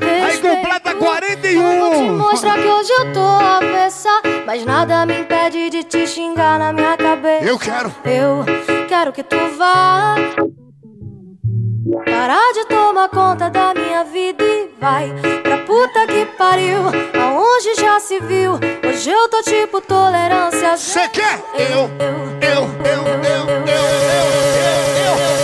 Aí 0.00 0.38
completa 0.38 0.94
Vou 0.94 1.14
te 1.14 1.26
41. 1.28 2.16
mostrar 2.16 2.54
que 2.54 2.66
hoje 2.66 2.90
eu 2.90 3.12
tô 3.12 3.20
avessa. 3.20 4.08
Mas 4.46 4.64
nada 4.64 5.04
me 5.04 5.20
impede 5.20 5.68
de 5.68 5.84
te 5.84 6.06
xingar 6.06 6.58
na 6.58 6.72
minha 6.72 6.96
cabeça. 6.96 7.44
Eu 7.44 7.58
quero. 7.58 7.94
Eu 8.02 8.46
quero 8.88 9.12
que 9.12 9.22
tu 9.22 9.36
vá. 9.58 10.14
Parar 11.84 12.52
de 12.54 12.64
tomar 12.64 13.10
conta 13.10 13.50
da 13.50 13.74
minha 13.74 14.04
vida 14.04 14.42
e 14.42 14.70
vai 14.80 15.12
pra 15.42 15.58
puta 15.58 16.06
que 16.06 16.24
pariu. 16.38 16.80
Aonde 17.20 17.74
já 17.78 18.00
se 18.00 18.20
viu? 18.20 18.54
Hoje 18.54 19.10
eu 19.10 19.28
tô 19.28 19.42
tipo 19.42 19.82
tolerância. 19.82 20.78
Cê 20.78 21.06
quer? 21.08 21.38
Eu, 21.54 21.90
eu, 22.00 22.38
eu, 22.40 22.62
eu, 22.62 23.04
eu, 23.04 23.24
eu, 23.24 23.66
eu, 23.68 23.84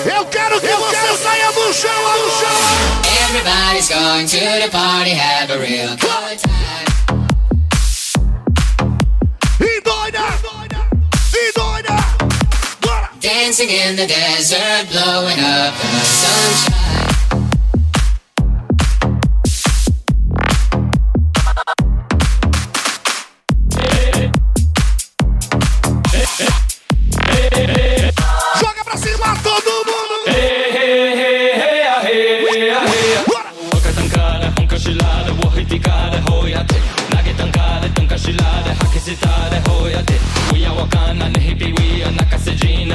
eu, 0.06 0.16
eu 0.16 0.24
quero 0.26 0.58
que 0.60 0.66
você 0.66 1.16
saia 1.18 1.52
do 1.52 1.74
chão, 1.74 1.90
do 1.90 2.30
chão. 2.30 2.56
Everybody's 3.28 3.88
going 3.90 4.26
to 4.26 4.38
the 4.38 4.68
party, 4.70 5.10
have 5.10 5.50
a 5.50 5.58
real 5.58 5.90
good 5.90 6.38
time. 6.38 6.49
dancing 13.50 13.68
in 13.68 13.96
the 13.96 14.06
desert, 14.06 14.86
blowing 14.92 15.40
up 15.40 15.74
in 15.74 15.90
the 15.98 16.04
sunshine. 16.04 16.76
Nakasitada, 38.80 39.58
hoya, 39.68 40.04
we 40.52 40.64
are 40.66 40.74
wakana, 40.76 41.26
nihipi, 41.32 41.72
we 41.78 42.02
are 42.04 42.12
nakasidina. 42.12 42.89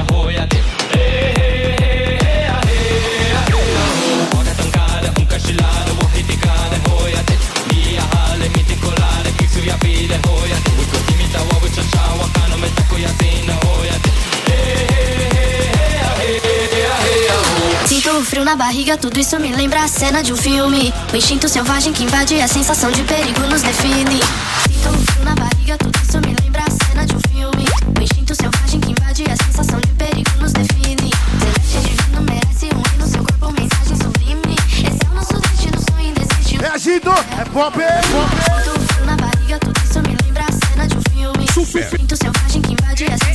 Na 18.56 18.66
barriga, 18.66 18.97
tudo 18.97 19.20
isso 19.20 19.38
me 19.38 19.53
lembra 19.53 19.84
a 19.84 19.88
cena 19.88 20.24
de 20.24 20.32
um 20.32 20.38
filme. 20.38 20.93
O 21.12 21.16
instinto 21.18 21.49
selvagem 21.49 21.91
que 21.91 22.06
invade 22.06 22.39
a 22.39 22.47
sensação 22.47 22.89
de 22.89 23.03
perigo 23.03 23.41
nos 23.47 23.62
define. 23.62 24.22
Sinto 24.64 24.89
o 24.89 25.12
frio 25.12 25.26
na 25.26 25.36
barriga, 25.36 25.78
tudo 25.78 25.99
isso 26.01 26.18
me 26.22 26.34
lembra 26.41 26.64
a 26.64 26.72
cena 26.72 27.06
de 27.06 27.16
um 27.16 27.20
filme. 27.30 27.66
O 27.99 28.01
instinto 28.01 28.34
selvagem 28.34 28.80
que 28.80 28.91
invade 28.91 29.26
a 29.30 29.36
sensação 29.43 29.78
de 29.82 29.88
perigo 29.89 30.32
nos 30.39 30.53
define. 30.53 31.12
Celeste 31.39 31.89
divino 31.89 32.22
merece 32.22 32.70
um 32.74 32.95
hino, 32.95 33.08
seu 33.08 33.24
corpo, 33.26 33.51
mensagem 33.60 33.97
sublime. 33.97 34.56
Esse 34.72 35.06
é 35.06 35.12
o 35.12 35.16
nosso 35.16 35.38
destino, 35.38 35.78
sonho 35.91 36.10
indesistível. 36.12 36.66
É 36.66 36.70
agito, 36.72 37.10
é 37.10 37.45
pop, 37.51 37.82
é 37.82 38.01
pop. 38.03 38.64
Sinto 38.64 38.78
o 38.78 38.93
frio 38.93 39.06
na 39.06 39.18
barriga, 39.18 39.60
tudo 39.60 39.82
isso 39.84 39.99
me 39.99 40.16
lembra 40.24 40.45
a 40.47 40.68
cena 40.68 40.88
de 40.88 40.95
um 40.95 41.01
filme. 41.12 41.45
Super. 41.51 41.82
O 41.82 41.95
instinto 41.95 42.16
selvagem 42.16 42.62
que 42.62 42.72
invade 42.72 43.03
a 43.03 43.18
sensação 43.18 43.34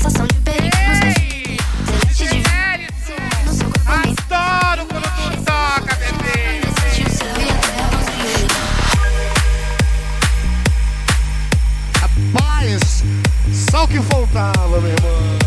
meu 14.80 14.90
irmão. 14.90 15.38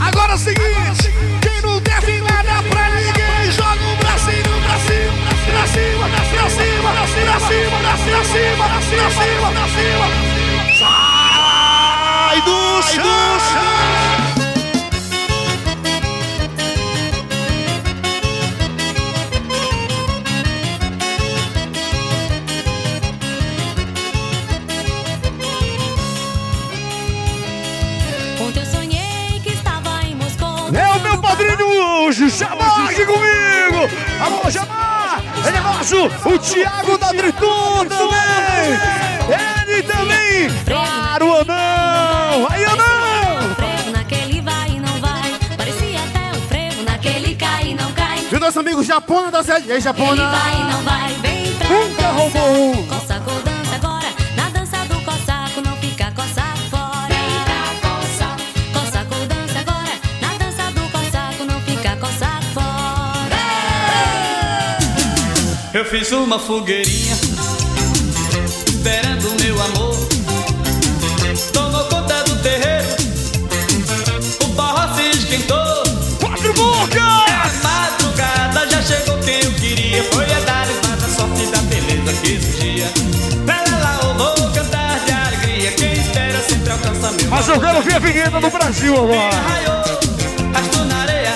Agora 0.00 0.32
é 0.32 0.34
o 0.34 0.38
seguinte, 0.38 1.12
quem 1.40 1.62
não 1.62 1.80
deve 1.80 2.20
nada 2.20 2.62
pra 2.68 2.90
ninguém, 2.90 3.50
joga 3.52 3.70
o 3.70 3.96
bracinho 3.96 4.60
pra 4.62 4.78
cima, 4.80 5.12
pra 5.46 5.66
cima, 5.66 6.08
pra 6.08 6.50
cima, 6.50 6.90
pra 6.92 7.06
cima, 7.06 7.30
pra 7.30 7.40
cima, 7.40 7.76
pra 7.80 7.96
cima, 8.24 8.64
pra 8.68 8.80
cima, 8.82 8.98
pra 8.98 9.10
cima, 9.10 9.48
pra 9.52 9.66
cima. 9.68 10.06
Sai 10.78 12.40
do 12.42 12.82
chão. 12.82 14.05
Hoje, 32.16 32.30
Jamar 32.30 32.88
aqui 32.88 33.04
comigo! 33.04 33.88
Alô! 34.20 34.40
Ele 35.46 35.56
é 35.56 35.60
nosso, 35.60 36.06
o 36.06 36.38
Thiago 36.38 36.96
da 36.96 37.08
Triton 37.08 37.84
também! 37.86 39.68
Ele 39.68 39.82
também! 39.82 40.50
Claro, 40.64 41.40
Anão! 41.40 42.48
Aí, 42.48 42.64
Anão! 42.64 43.54
Frevo 43.54 43.90
naquele 43.90 44.40
vai 44.40 44.70
e 44.70 44.80
não 44.80 44.98
vai. 44.98 45.38
Parecia 45.56 45.98
até 46.00 46.38
frevo 46.48 46.82
naquele 46.84 47.34
cai 47.34 47.68
e 47.68 47.74
não 47.74 47.92
cai. 47.92 48.26
E 48.30 48.34
o 48.34 48.40
nosso 48.40 48.60
amigo 48.60 48.82
Japona 48.82 49.30
da 49.30 49.42
Zé. 49.42 49.62
E 49.66 49.72
aí, 49.72 49.80
Japona? 49.80 50.12
Ele 50.12 50.22
vai 50.22 50.60
e 50.60 50.64
não 50.72 50.82
vai, 50.82 51.12
vem 51.20 51.54
pra 51.54 51.68
Nunca 51.68 52.08
roubou 52.08 52.72
um. 52.72 53.05
Eu 65.76 65.84
fiz 65.84 66.10
uma 66.10 66.38
fogueirinha 66.38 67.14
Esperando 68.66 69.42
meu 69.42 69.62
amor 69.62 69.94
Tomou 71.52 71.84
conta 71.84 72.22
do 72.22 72.36
terreiro 72.36 72.86
O 74.42 74.46
barro 74.54 74.96
se 74.96 75.10
esquentou 75.10 75.82
Quatro 76.18 76.54
bocas! 76.54 76.96
É 76.96 77.62
madrugada, 77.62 78.70
já 78.70 78.80
chegou 78.80 79.18
quem 79.18 79.38
eu 79.44 79.52
queria 79.52 80.02
Foi 80.04 80.24
a 80.24 80.40
dar 80.46 80.66
mais 80.66 81.04
a 81.04 81.08
sorte 81.14 81.44
da 81.44 81.58
beleza 81.58 82.12
que 82.22 82.40
surgia 82.40 82.90
Lá, 83.46 83.62
lá, 83.78 83.98
eu 84.02 84.14
vou 84.14 84.50
cantar 84.52 84.98
de 85.04 85.12
alegria 85.12 85.72
Quem 85.72 85.92
espera 85.92 86.40
sempre 86.40 86.72
alcança 86.72 87.12
meu 87.12 87.28
Mas 87.28 87.48
eu 87.48 87.60
quero 87.60 87.82
ver 87.82 87.96
a 87.96 87.98
vinheta 87.98 88.40
do 88.40 88.48
Brasil 88.48 88.94
agora! 88.94 89.36
Na 90.88 91.02
areia 91.02 91.34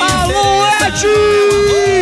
Alô. 0.00 0.64
Ed! 0.88 1.99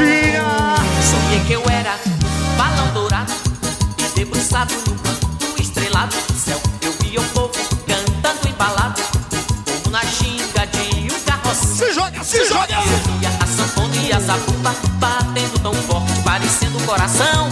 Batatinha! 0.00 0.76
Sonhei 1.10 1.40
que 1.46 1.52
eu 1.52 1.62
era 1.70 1.98
balão 2.56 2.92
dourado 2.92 3.32
E 3.98 4.18
debruçado 4.18 4.74
no 4.74 4.94
canto 4.96 5.60
estrelado 5.60 6.14
do 6.28 6.38
céu 6.38 6.60
Eu 6.82 6.92
via 7.00 7.20
o 7.20 7.24
povo 7.30 7.52
cantando 7.86 8.48
embalado 8.48 9.02
Como 9.66 9.90
na 9.90 10.02
ginga 10.04 10.66
de 10.66 11.12
um 11.12 11.20
carroça 11.20 11.66
Se 11.66 11.92
joga, 11.92 12.24
se 12.24 12.44
joga! 12.46 12.74
Eu 12.74 13.18
via 13.18 13.28
a 13.40 13.46
sanfona 13.46 13.96
e 13.96 14.12
a 14.12 14.20
zabumba 14.20 14.74
Batendo 14.98 15.58
tão 15.60 15.74
forte, 15.74 16.20
parecendo 16.24 16.78
um 16.78 16.86
coração 16.86 17.48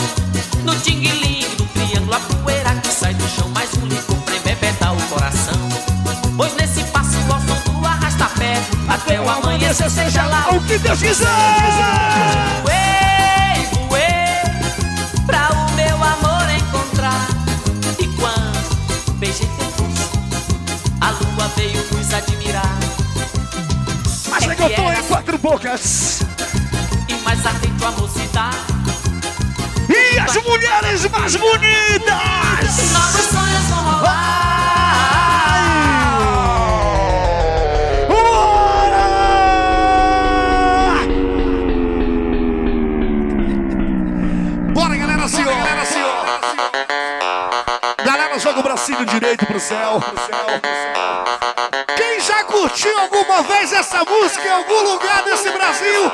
No 0.64 0.74
tingue-lingue 0.80 1.37
o 9.16 9.30
amanhecer 9.30 9.90
seja 9.90 10.24
lá 10.26 10.48
O 10.50 10.60
que 10.62 10.78
Deus 10.78 11.00
quiser! 11.00 11.26
Voei, 12.62 13.66
voei 13.88 14.04
Pra 15.26 15.48
o 15.52 15.70
meu 15.72 15.96
amor 15.96 16.50
encontrar 16.50 17.26
E 17.98 18.06
quando 18.08 19.14
beijei 19.18 19.46
teu 19.46 19.86
rosto 19.86 20.18
A 21.00 21.10
lua 21.10 21.48
veio 21.56 21.82
nos 21.92 22.12
admirar 22.12 22.76
Mas 24.30 24.42
é 24.44 24.54
que 24.54 24.62
eu 24.62 24.74
tô 24.74 24.92
em 24.92 25.02
quatro 25.04 25.38
bocas! 25.38 26.20
E 27.08 27.14
mais 27.24 27.46
ardente 27.46 27.84
a 27.84 27.90
mocidade 27.92 28.56
E 29.88 30.18
as 30.18 30.34
mulheres 30.42 31.06
mais 31.10 31.34
bonitas! 31.36 33.47
Direito 49.08 49.46
pro 49.46 49.58
céu. 49.58 50.00
Quem 51.96 52.20
já 52.20 52.44
curtiu 52.44 52.96
alguma 52.98 53.42
vez 53.42 53.72
essa 53.72 54.04
música 54.04 54.46
em 54.46 54.50
algum 54.50 54.82
lugar 54.92 55.22
desse 55.24 55.50
Brasil? 55.50 56.12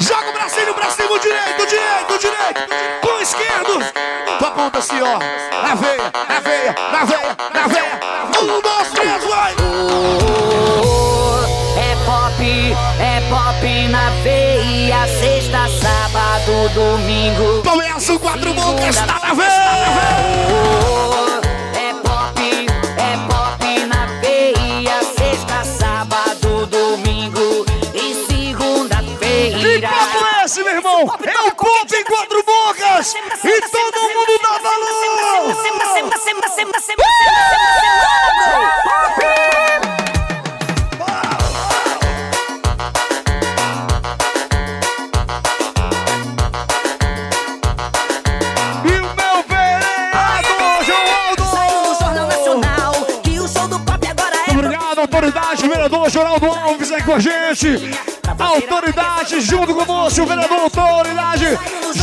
Joga 0.00 0.28
o 0.28 0.32
bracinho 0.32 0.74
pra 0.74 0.90
cima, 0.90 1.18
direito, 1.18 1.66
direito, 1.66 2.18
direito. 2.18 3.00
Com 3.00 3.14
o 3.14 3.20
esquerdo. 3.20 3.78
Tu 4.38 4.44
aponta 4.44 4.78
assim, 4.78 5.00
ó. 5.00 5.18
Na 5.62 5.74
veia, 5.74 6.12
na 6.28 6.40
veia, 6.40 6.74
na 6.92 7.04
veia, 7.04 7.36
na 7.54 7.66
veia. 7.68 8.00
Um, 8.40 8.60
dois, 8.60 8.90
três, 8.90 9.24
vai! 9.24 9.52
É 11.76 11.96
pop, 12.04 12.76
é 13.00 13.20
pop 13.30 13.88
na 13.88 14.10
veia, 14.22 15.06
sexta, 15.20 15.68
sábado, 15.80 16.68
domingo. 16.74 17.62
Começa 17.62 18.12
o 18.14 18.18
quatro 18.18 18.52
bocas, 18.52 18.96
tá 18.96 19.20
na 19.22 19.34
veia! 19.34 21.21
É 31.02 31.04
o 31.04 31.54
pop 31.56 31.96
em 31.96 32.04
quatro 32.04 32.44
bocas! 32.44 33.12
E 33.12 33.60
todo 33.62 34.02
mundo 34.02 34.38
dá 34.40 34.50
valor! 34.58 34.92
E 48.84 48.92
o 48.94 49.02
meu 49.02 49.42
vereador, 49.48 50.84
João 50.84 51.82
No 51.82 51.94
Jornal 51.96 52.26
Nacional, 52.28 52.92
que 53.24 53.40
o 53.40 53.48
show 53.48 53.66
do 53.66 53.80
pop 53.80 54.06
agora 54.06 54.36
é 54.36 54.52
Obrigado, 54.52 55.00
autoridade, 55.00 55.68
vereador 55.68 56.08
Geraldo 56.08 56.46
Alves 56.46 56.92
aí 56.92 57.02
com 57.02 57.14
a 57.14 57.18
gente. 57.18 58.11
Autoridade, 58.42 59.40
junto 59.40 59.74
conosco, 59.74 60.22
o 60.22 60.26
vereador 60.26 60.60
autoridade, 60.60 61.58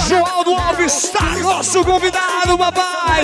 Joaldo 0.08 0.56
Alves, 0.56 1.04
está 1.04 1.22
nosso 1.42 1.84
convidado, 1.84 2.58
papai. 2.58 3.24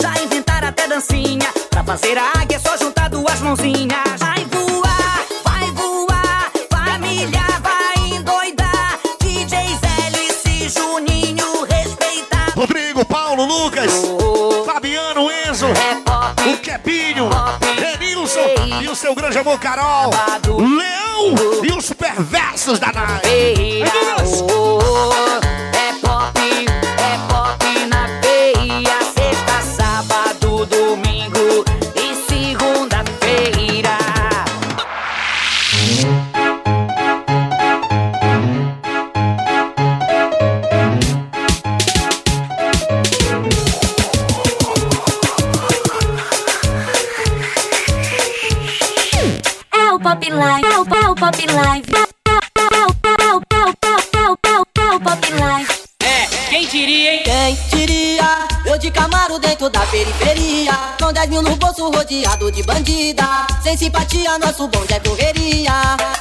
Já 0.00 0.22
inventaram 0.22 0.68
até 0.68 0.88
dancinha 0.88 1.52
Pra 1.72 1.82
fazer 1.84 2.18
a 2.18 2.40
águia 2.40 2.56
é 2.56 2.58
só 2.58 2.76
juntar 2.76 3.08
duas 3.08 3.40
mãozinhas. 3.40 4.18
Vai 4.18 4.44
voar, 4.44 5.26
vai 5.42 5.70
voar 5.72 6.50
Família 6.70 7.42
vai 7.60 8.10
endoidar. 8.16 8.98
DJs 9.20 9.80
Hélice, 9.82 10.68
Juninho 10.68 11.64
respeitar 11.64 12.52
Rodrigo, 12.54 13.04
Paulo, 13.04 13.44
Lucas, 13.44 13.90
Fabiano, 14.66 15.28
Enzo, 15.30 15.66
o 15.66 16.56
Kepinho, 16.58 17.28
Renilson 17.76 18.80
e 18.80 18.88
o 18.88 18.94
seu 18.94 19.14
grande 19.14 19.38
amor 19.38 19.58
Carol, 19.58 20.10
Leão 20.58 21.01
e 21.62 21.72
os 21.76 21.92
perversos 21.92 22.78
da 22.78 22.92
night. 22.92 24.71
Simpatia, 64.32 64.38
nosso 64.38 64.68
bonde 64.68 64.94
é 64.94 65.00
correria 65.00 65.72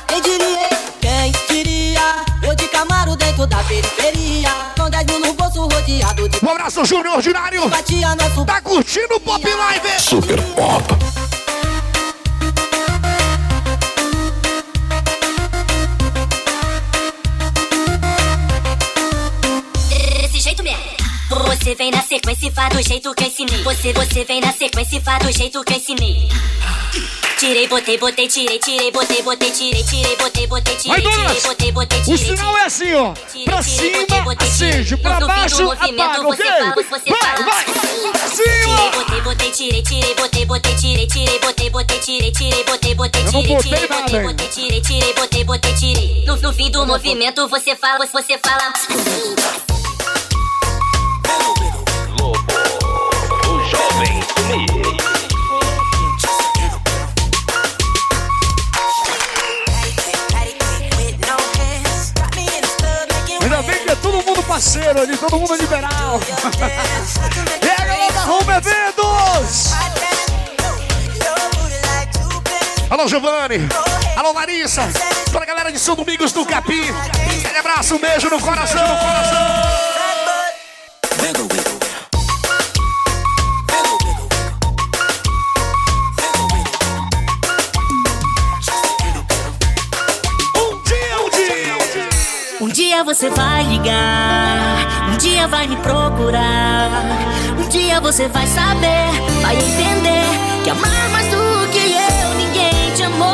Quem 0.07 0.21
diria? 0.21 0.69
Quem 0.99 1.31
diria? 1.49 2.25
Eu 2.43 2.55
de 2.55 2.67
Camaro 2.67 3.15
dentro 3.15 3.45
da 3.47 3.57
periferia. 3.63 4.49
Com 4.75 4.89
10 4.89 5.05
mil 5.05 5.19
no 5.19 5.33
bolso 5.33 5.61
rodeado 5.61 6.27
de. 6.27 6.45
Um 6.45 6.49
abraço, 6.49 6.83
Júnior 6.85 7.15
Ordinário. 7.15 7.69
Batia 7.69 8.15
nosso. 8.15 8.45
Tá 8.45 8.61
curtindo 8.61 9.15
o 9.15 9.19
Pop 9.19 9.45
Live? 9.47 9.99
Super 9.99 10.41
Pop. 10.55 10.83
Desse 20.21 20.39
jeito 20.39 20.63
mesmo. 20.63 20.81
Você 21.47 21.75
vem 21.75 21.91
na 21.91 22.01
sequência 22.01 22.47
e 22.47 22.51
faz 22.51 22.75
do 22.75 22.81
jeito 22.81 23.13
que 23.13 23.23
eu 23.23 23.27
ensinei. 23.27 23.63
Você, 23.63 23.93
você 23.93 24.25
vem 24.25 24.41
na 24.41 24.51
sequência 24.51 24.97
e 24.97 25.01
faz 25.01 25.23
do 25.23 25.31
jeito 25.31 25.63
que 25.63 25.73
eu 25.73 25.77
ensinei. 25.77 26.29
Tirei, 27.41 27.67
botei, 27.67 27.97
botei, 27.97 28.27
tirei, 28.27 28.59
tirei, 28.59 28.91
botei, 28.91 29.23
botei, 29.23 29.49
tirei, 29.49 29.83
tirei, 29.83 30.15
botei, 30.15 30.45
botei, 30.45 30.75
tirei, 30.75 31.01
tirei, 31.01 31.41
botei, 31.41 31.71
botei, 31.71 31.99
O 31.99 32.03
tirei. 32.03 32.17
sinal 32.19 32.55
é 32.55 32.65
assim, 32.65 32.93
ó. 32.93 33.13
Pra 33.45 33.63
cima, 33.63 34.35
acende. 34.37 34.97
Pra 34.97 35.19
baixo, 35.21 35.71
apaga, 35.71 36.21
ok? 36.21 36.45
Vai, 36.45 37.43
vai. 37.43 37.65
Pra 37.65 38.27
cima. 38.29 38.61
Tirei, 38.61 38.91
botei, 38.91 39.21
botei, 39.21 39.51
tirei, 39.51 39.81
tirei, 39.81 40.13
botei, 40.13 40.45
botei, 40.45 40.75
tirei, 40.75 41.07
tirei, 41.07 41.39
botei, 41.39 41.69
botei, 41.71 41.99
tirei, 41.99 42.31
tirei, 42.31 42.63
botei, 42.63 42.93
botei, 42.93 43.23
tirei, 43.23 43.41
botei 43.41 43.71
tirei, 43.71 43.87
botei, 43.87 44.21
botei, 44.21 44.47
tirei, 44.47 44.81
tirei, 44.81 45.13
botei, 45.15 45.43
botei, 45.43 45.73
tirei. 45.73 46.25
No, 46.27 46.53
fim 46.53 46.69
do 46.69 46.85
movimento 46.85 47.47
você 47.47 47.75
fala, 47.75 48.05
você 48.05 48.37
fala. 48.37 48.71
O 53.49 53.59
jovem 53.67 54.21
sumiu. 54.37 55.20
Parceiro 64.51 64.99
ali, 64.99 65.15
todo 65.15 65.39
mundo 65.39 65.55
liberal. 65.55 66.19
e 67.63 67.69
a 67.69 67.85
galera 67.85 68.11
da 68.11 68.25
Home 68.25 68.51
Eventos! 68.51 69.71
Alô, 72.89 73.07
Giovanni. 73.07 73.69
Alô, 74.17 74.33
Larissa. 74.33 74.81
Toda 75.31 75.45
a 75.45 75.47
galera 75.47 75.71
de 75.71 75.79
São 75.79 75.95
Domingos 75.95 76.33
do 76.33 76.45
Capim. 76.45 76.83
Aquele 77.39 77.59
abraço, 77.59 77.95
um 77.95 77.99
beijo 77.99 78.29
no 78.29 78.41
coração. 78.41 78.81
No 78.81 78.99
coração. 78.99 79.51
Dia 92.91 93.05
você 93.05 93.29
vai 93.29 93.63
ligar, 93.63 95.07
um 95.13 95.17
dia 95.17 95.47
vai 95.47 95.65
me 95.65 95.77
procurar. 95.77 96.89
Um 97.57 97.69
dia 97.69 98.01
você 98.01 98.27
vai 98.27 98.45
saber, 98.45 99.09
vai 99.41 99.55
entender 99.55 100.25
que 100.61 100.69
amar 100.69 101.09
mais 101.09 101.25
do 101.27 101.71
que 101.71 101.77
eu, 101.77 102.33
ninguém 102.35 102.93
te 102.93 103.03
amou. 103.03 103.33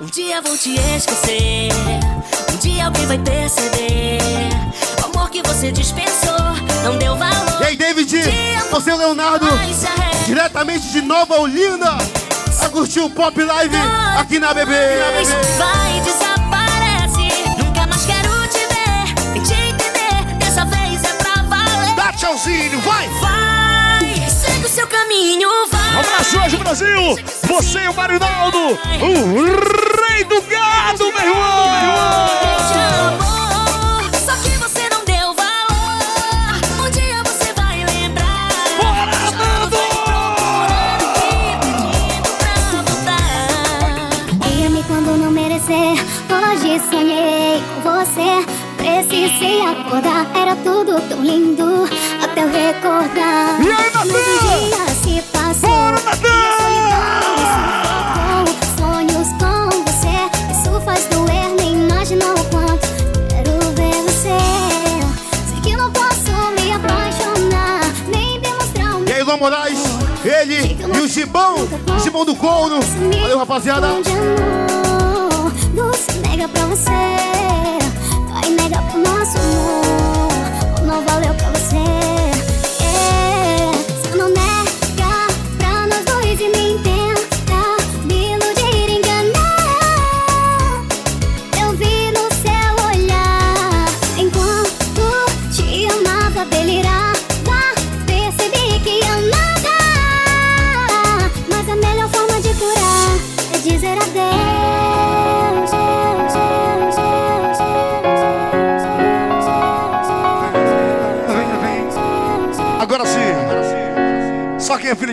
Um 0.00 0.06
dia 0.06 0.40
vou 0.40 0.56
te 0.56 0.74
esquecer, 0.96 1.68
um 2.54 2.56
dia 2.56 2.86
alguém 2.86 3.06
vai 3.06 3.18
perceber. 3.18 4.18
O 5.02 5.14
amor 5.14 5.28
que 5.28 5.42
você 5.42 5.70
dispensou, 5.70 6.40
não 6.82 6.96
deu 6.96 7.14
valor. 7.14 7.60
E 7.60 7.64
aí, 7.64 7.76
David? 7.76 8.16
Você 8.70 8.90
é 8.92 8.94
o 8.94 8.98
Leonardo, 8.98 9.46
diretamente 10.24 10.88
de 10.88 11.02
Nova 11.02 11.38
Olinda, 11.38 11.98
a 12.62 12.68
curtir 12.70 13.00
o 13.00 13.10
Pop 13.10 13.38
Live 13.38 13.76
aqui 14.18 14.38
na 14.38 14.54
BB. 14.54 14.72
Vai, 15.58 16.00
vai! 22.36 23.08
Vai, 23.20 24.28
segue 24.28 24.66
o 24.66 24.68
seu 24.68 24.86
caminho, 24.88 25.48
vai. 25.70 25.94
Um 25.94 26.00
abraço 26.00 26.40
hoje, 26.40 26.56
Brasil! 26.56 27.16
Você 27.44 27.78
e 27.78 27.88
o 27.88 27.94
Marinaldo, 27.94 28.58
o 28.58 30.04
rei 30.08 30.24
do 30.24 30.42
gado, 30.42 31.12
meu 31.12 31.22
irmão! 31.22 31.70
Meu 31.70 31.90
irmão! 31.90 32.73
Eu 52.44 52.50
recordar. 52.50 53.60
E 53.60 53.68
aí, 53.70 53.90
Mas 53.94 54.04
o 54.04 54.12
dia 54.12 54.86
se 55.02 55.22
passou. 55.32 55.92
Me 55.92 56.36
sufocou. 56.76 57.84
Sonhos 58.76 59.28
com 59.38 59.70
você. 59.84 60.16
Isso 60.52 60.80
faz 60.84 61.06
doer, 61.06 61.48
nem 61.58 61.72
imagina 61.84 62.26
o 62.26 62.44
quanto. 62.44 62.86
Quero 63.28 63.52
ver 63.74 64.02
você. 64.02 64.38
Sei 65.48 65.60
que 65.62 65.76
não 65.76 65.90
posso 65.90 66.32
me 66.60 66.72
apaixonar. 66.72 67.80
Nem 68.08 68.40
demonstrar 68.40 68.96
o 68.96 69.08
E 69.08 69.12
aí, 69.12 69.22
Luan 69.22 69.38
Moraes, 69.38 69.78
ele 70.24 70.76
e 70.82 71.00
o 71.00 71.08
Gibão, 71.08 71.56
Gibão 72.02 72.24
do 72.24 72.36
Couro. 72.36 72.80
Valeu, 73.20 73.38
rapaziada. 73.38 73.88
nega 76.28 76.48
pra 76.48 76.66
você, 76.66 76.90
vai 78.28 78.50
negar 78.50 78.82
pro 78.90 78.98
nosso 79.00 79.38
amor. 79.38 80.84
Não 80.86 81.02
valeu 81.02 81.34
pra 81.34 81.50
você. 81.50 82.33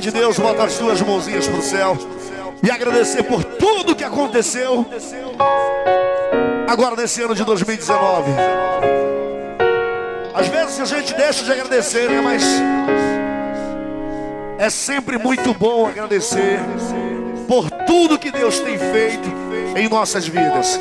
De 0.02 0.10
Deus 0.10 0.40
bota 0.40 0.64
as 0.64 0.76
duas 0.80 1.00
mãozinhas 1.00 1.48
pro 1.48 1.62
céu 1.62 1.96
e 2.64 2.72
agradecer 2.72 3.22
por 3.22 3.44
tudo 3.44 3.96
que 3.96 4.04
aconteceu 4.04 4.84
agora 6.68 6.96
nesse 6.96 7.22
ano 7.22 7.36
de 7.36 7.44
2019. 7.44 8.32
Às 10.34 10.48
vezes 10.48 10.80
a 10.80 10.86
gente 10.86 11.14
deixa 11.14 11.44
de 11.44 11.52
agradecer, 11.52 12.10
né? 12.10 12.20
Mas 12.20 12.44
é 14.58 14.72
sempre 14.72 15.20
muito 15.20 15.54
bom 15.54 15.88
agradecer 15.88 16.60
por 17.48 17.70
tudo 17.86 18.18
que 18.18 18.32
Deus 18.32 18.60
tem 18.60 18.80
feito 18.80 19.30
em 19.76 19.88
nossas 19.88 20.28
vidas. 20.28 20.80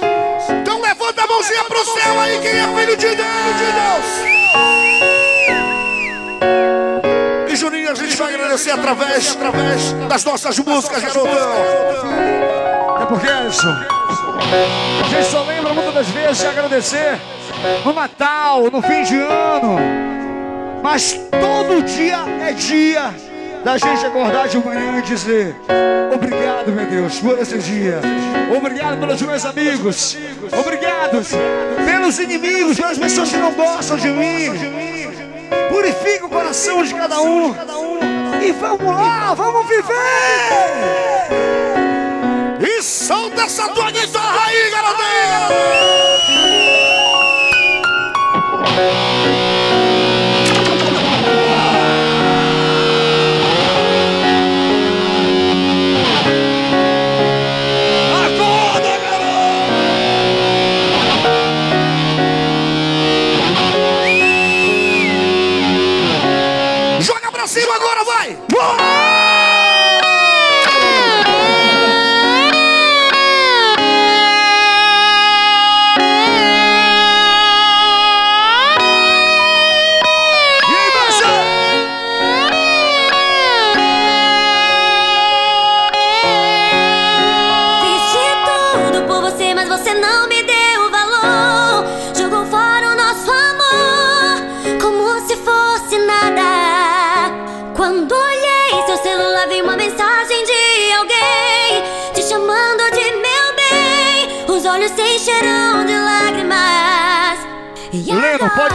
Então 0.63 0.81
levanta 0.81 1.23
a 1.23 1.27
mãozinha 1.27 1.65
pro 1.65 1.85
céu 1.85 2.21
aí, 2.21 2.39
quem 2.41 2.53
é 2.53 2.75
filho 2.75 2.97
de 2.97 3.07
Deus, 3.07 3.17
de 3.17 3.73
Deus. 3.73 5.10
A 7.91 7.95
gente 7.95 8.17
vai 8.17 8.35
agradecer 8.35 8.71
através, 8.71 9.33
através 9.33 9.93
das 10.09 10.25
nossas 10.25 10.59
músicas, 10.61 11.03
garotão. 11.03 11.33
É 13.03 13.07
porque 13.07 13.27
é 13.27 13.49
isso. 13.49 13.67
A 13.67 15.09
gente 15.09 15.27
só 15.27 15.43
lembra 15.43 15.75
muitas 15.75 15.95
das 15.95 16.09
vezes 16.11 16.39
de 16.39 16.47
agradecer 16.47 17.21
no 17.85 17.93
Natal, 17.93 18.71
no 18.71 18.81
fim 18.81 19.03
de 19.03 19.17
ano. 19.17 19.77
Mas 20.85 21.19
todo 21.31 21.83
dia 21.83 22.19
é 22.49 22.53
dia 22.53 23.13
da 23.65 23.77
gente 23.77 24.07
acordar 24.07 24.47
de 24.47 24.59
manhã 24.59 25.01
e 25.01 25.03
dizer: 25.03 25.57
Obrigado, 26.15 26.71
meu 26.71 26.87
Deus, 26.87 27.19
por 27.19 27.39
esse 27.41 27.59
dia. 27.59 28.01
Obrigado 28.57 29.01
pelos 29.01 29.21
meus 29.21 29.45
amigos. 29.45 30.17
Obrigado 30.59 31.23
pelos 31.85 32.19
inimigos, 32.21 32.77
pelas 32.77 32.99
pessoas 32.99 33.31
que 33.31 33.37
não 33.37 33.53
gostam 33.53 33.97
de 33.97 34.09
mim. 34.11 34.80
Purifica 35.81 36.27
o 36.27 36.29
coração 36.29 36.83
de 36.83 36.95
cada 36.95 37.23
um. 37.23 37.55
E 38.43 38.53
vamos 38.53 38.85
lá, 38.85 39.33
vamos 39.33 39.67
viver! 39.67 39.97
E 42.61 42.83
solta 42.83 43.45
essa 43.45 43.67
tua 43.71 43.91
guitarra 43.91 44.45
aí, 44.45 44.71
garotinho! 44.71 46.10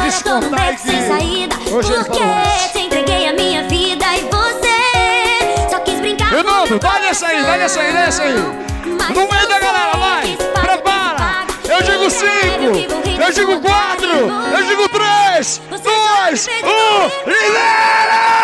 Descontar 0.06 0.76
que 0.76 0.82
sem 0.82 1.08
saída. 1.08 1.56
hoje 1.72 1.94
ele 1.94 2.04
porque 2.04 2.20
falou 2.20 2.70
te 2.72 2.80
entreguei 2.80 3.28
a 3.28 3.34
minha 3.34 3.64
vida 3.64 4.06
e 4.16 4.22
você 4.22 5.70
só 5.70 5.80
quis 5.80 6.00
brincar 6.00 6.32
meu 6.32 6.80
vai 6.80 7.02
nessa 7.02 7.28
aí, 7.28 7.44
vai 7.44 7.58
nessa 7.58 7.80
aí, 7.80 7.94
nessa 7.94 8.24
aí. 8.24 8.34
No 8.34 9.28
meio 9.28 9.48
da 9.48 9.60
galera, 9.60 9.98
vai. 9.98 10.38
Prepara. 10.62 11.46
Eu 11.68 11.82
digo 11.82 12.10
cinco, 12.10 12.96
eu 13.22 13.32
digo 13.32 13.60
quatro, 13.62 14.10
eu 14.10 14.64
digo 14.68 14.90
três, 14.90 15.62
dois, 15.70 16.48
um, 16.64 17.30
libera! 17.30 18.36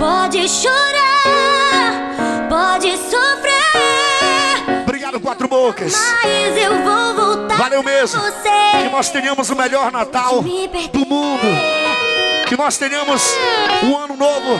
Pode 0.00 0.48
Obrigado, 5.12 5.20
Quatro 5.20 5.48
Bocas. 5.48 5.92
mas 6.22 6.56
eu 6.56 6.82
vou 6.82 7.14
voltar 7.14 7.56
Valeu 7.56 7.82
mesmo. 7.82 8.20
Que 8.82 8.88
nós 8.88 9.10
tenhamos 9.10 9.50
o 9.50 9.56
melhor 9.56 9.92
Natal 9.92 10.42
do 10.42 11.06
mundo. 11.06 11.46
Que 12.46 12.56
nós 12.56 12.78
tenhamos 12.78 13.22
um 13.82 13.96
ano 13.96 14.16
novo 14.16 14.58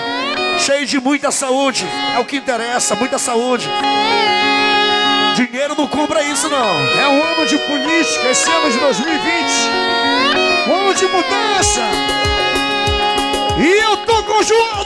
cheio 0.58 0.84
de 0.86 1.00
muita 1.00 1.30
saúde. 1.30 1.86
É 2.14 2.18
o 2.18 2.24
que 2.24 2.36
interessa, 2.36 2.94
muita 2.94 3.18
saúde. 3.18 3.68
Dinheiro 5.36 5.74
não 5.76 5.86
compra 5.86 6.22
isso, 6.22 6.48
não. 6.48 6.78
É 7.00 7.08
um 7.08 7.22
ano 7.22 7.46
de 7.46 7.56
política, 7.58 8.30
esse 8.30 8.50
ano 8.50 8.70
de 8.70 8.78
2020. 8.78 9.22
Um 10.68 10.74
ano 10.74 10.94
de 10.94 11.06
mudança. 11.06 11.80
E 13.58 13.82
eu 13.84 13.96
tô 13.98 14.22
com 14.24 14.38
o 14.38 14.42
João 14.42 14.84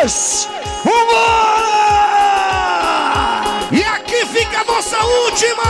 Alves! 0.00 0.48
Vambora! 0.84 1.75
Nossa 4.76 4.98
última! 5.02 5.62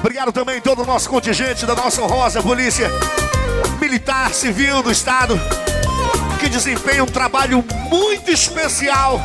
Obrigado 0.00 0.32
também 0.32 0.60
todo 0.60 0.82
o 0.82 0.84
nosso 0.84 1.08
contingente 1.08 1.64
da 1.64 1.76
nossa 1.76 2.02
honrosa 2.02 2.42
polícia 2.42 2.90
militar 3.80 4.34
civil 4.34 4.82
do 4.82 4.90
estado 4.90 5.40
que 6.40 6.48
desempenha 6.48 7.04
um 7.04 7.06
trabalho 7.06 7.64
muito 7.88 8.28
especial 8.28 9.22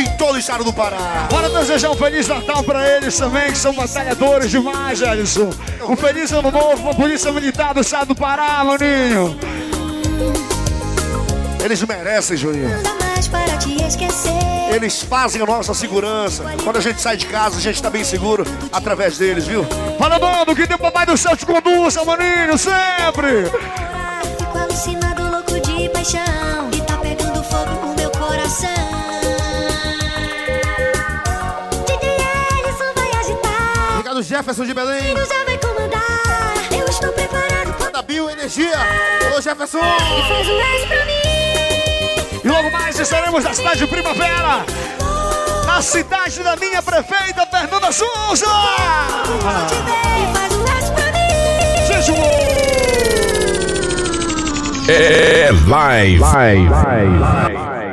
em 0.00 0.16
todo 0.16 0.34
o 0.34 0.38
estado 0.38 0.64
do 0.64 0.72
Pará. 0.72 1.26
Bora 1.30 1.48
desejar 1.48 1.90
um 1.90 1.96
Feliz 1.96 2.28
Natal 2.28 2.62
pra 2.62 2.88
eles 2.96 3.16
também, 3.16 3.50
que 3.52 3.58
são 3.58 3.72
batalhadores 3.72 4.50
demais, 4.50 5.02
Alisson. 5.02 5.50
Um 5.88 5.96
Feliz 5.96 6.32
Ano 6.32 6.50
Novo 6.50 6.82
pra 6.82 6.94
Polícia 6.94 7.32
Militar 7.32 7.74
do 7.74 7.80
Estado 7.80 8.08
do 8.08 8.14
Pará, 8.14 8.62
maninho. 8.64 9.38
Eles 11.64 11.82
merecem, 11.82 12.36
Juninho. 12.36 12.70
Eles 14.70 15.02
fazem 15.02 15.42
a 15.42 15.46
nossa 15.46 15.72
segurança. 15.74 16.44
Quando 16.62 16.76
a 16.76 16.80
gente 16.80 17.00
sai 17.00 17.16
de 17.16 17.26
casa, 17.26 17.56
a 17.56 17.60
gente 17.60 17.82
tá 17.82 17.88
bem 17.88 18.04
seguro 18.04 18.44
através 18.72 19.16
deles, 19.18 19.46
viu? 19.46 19.64
Fala, 19.98 20.18
mano, 20.18 20.54
que 20.54 20.66
teu 20.66 20.78
papai 20.78 21.06
do 21.06 21.16
céu 21.16 21.36
te 21.36 21.46
conduza, 21.46 22.04
maninho, 22.04 22.56
sempre. 22.58 23.46
Fico 24.38 24.58
alucinado, 24.58 25.15
Obrigado, 34.16 34.22
Jefferson 34.22 34.64
de 34.64 34.72
Belém. 34.72 35.10
Ele 35.10 35.26
já 35.26 35.44
vai 35.44 35.58
comandar. 35.58 36.54
Eu 36.70 36.86
estou 36.86 37.12
preparado. 37.12 37.92
Da 37.92 38.00
Bio 38.02 38.30
Energia. 38.30 38.78
Ô, 39.36 39.40
Jefferson. 39.40 39.78
E 39.78 40.28
faz 40.28 40.48
um 40.48 40.60
S 40.60 40.86
pra 40.86 41.04
mim. 41.04 41.12
E 42.44 42.48
logo 42.48 42.70
mais 42.70 42.98
estaremos 42.98 43.44
na 43.44 43.52
cidade 43.52 43.78
de 43.80 43.86
Primavera. 43.86 44.64
Na 45.66 45.82
cidade 45.82 46.42
da 46.42 46.56
minha 46.56 46.82
prefeita, 46.82 47.46
Fernanda 47.46 47.92
Souza. 47.92 48.46
E 49.26 50.32
faz 50.32 50.52
um 50.52 50.64
S 50.64 50.92
pra 50.92 51.12
mim. 51.12 51.26
Gente, 51.86 52.12
É 54.90 55.50
live. 55.68 56.20
live. 56.20 56.68
live. 56.70 57.85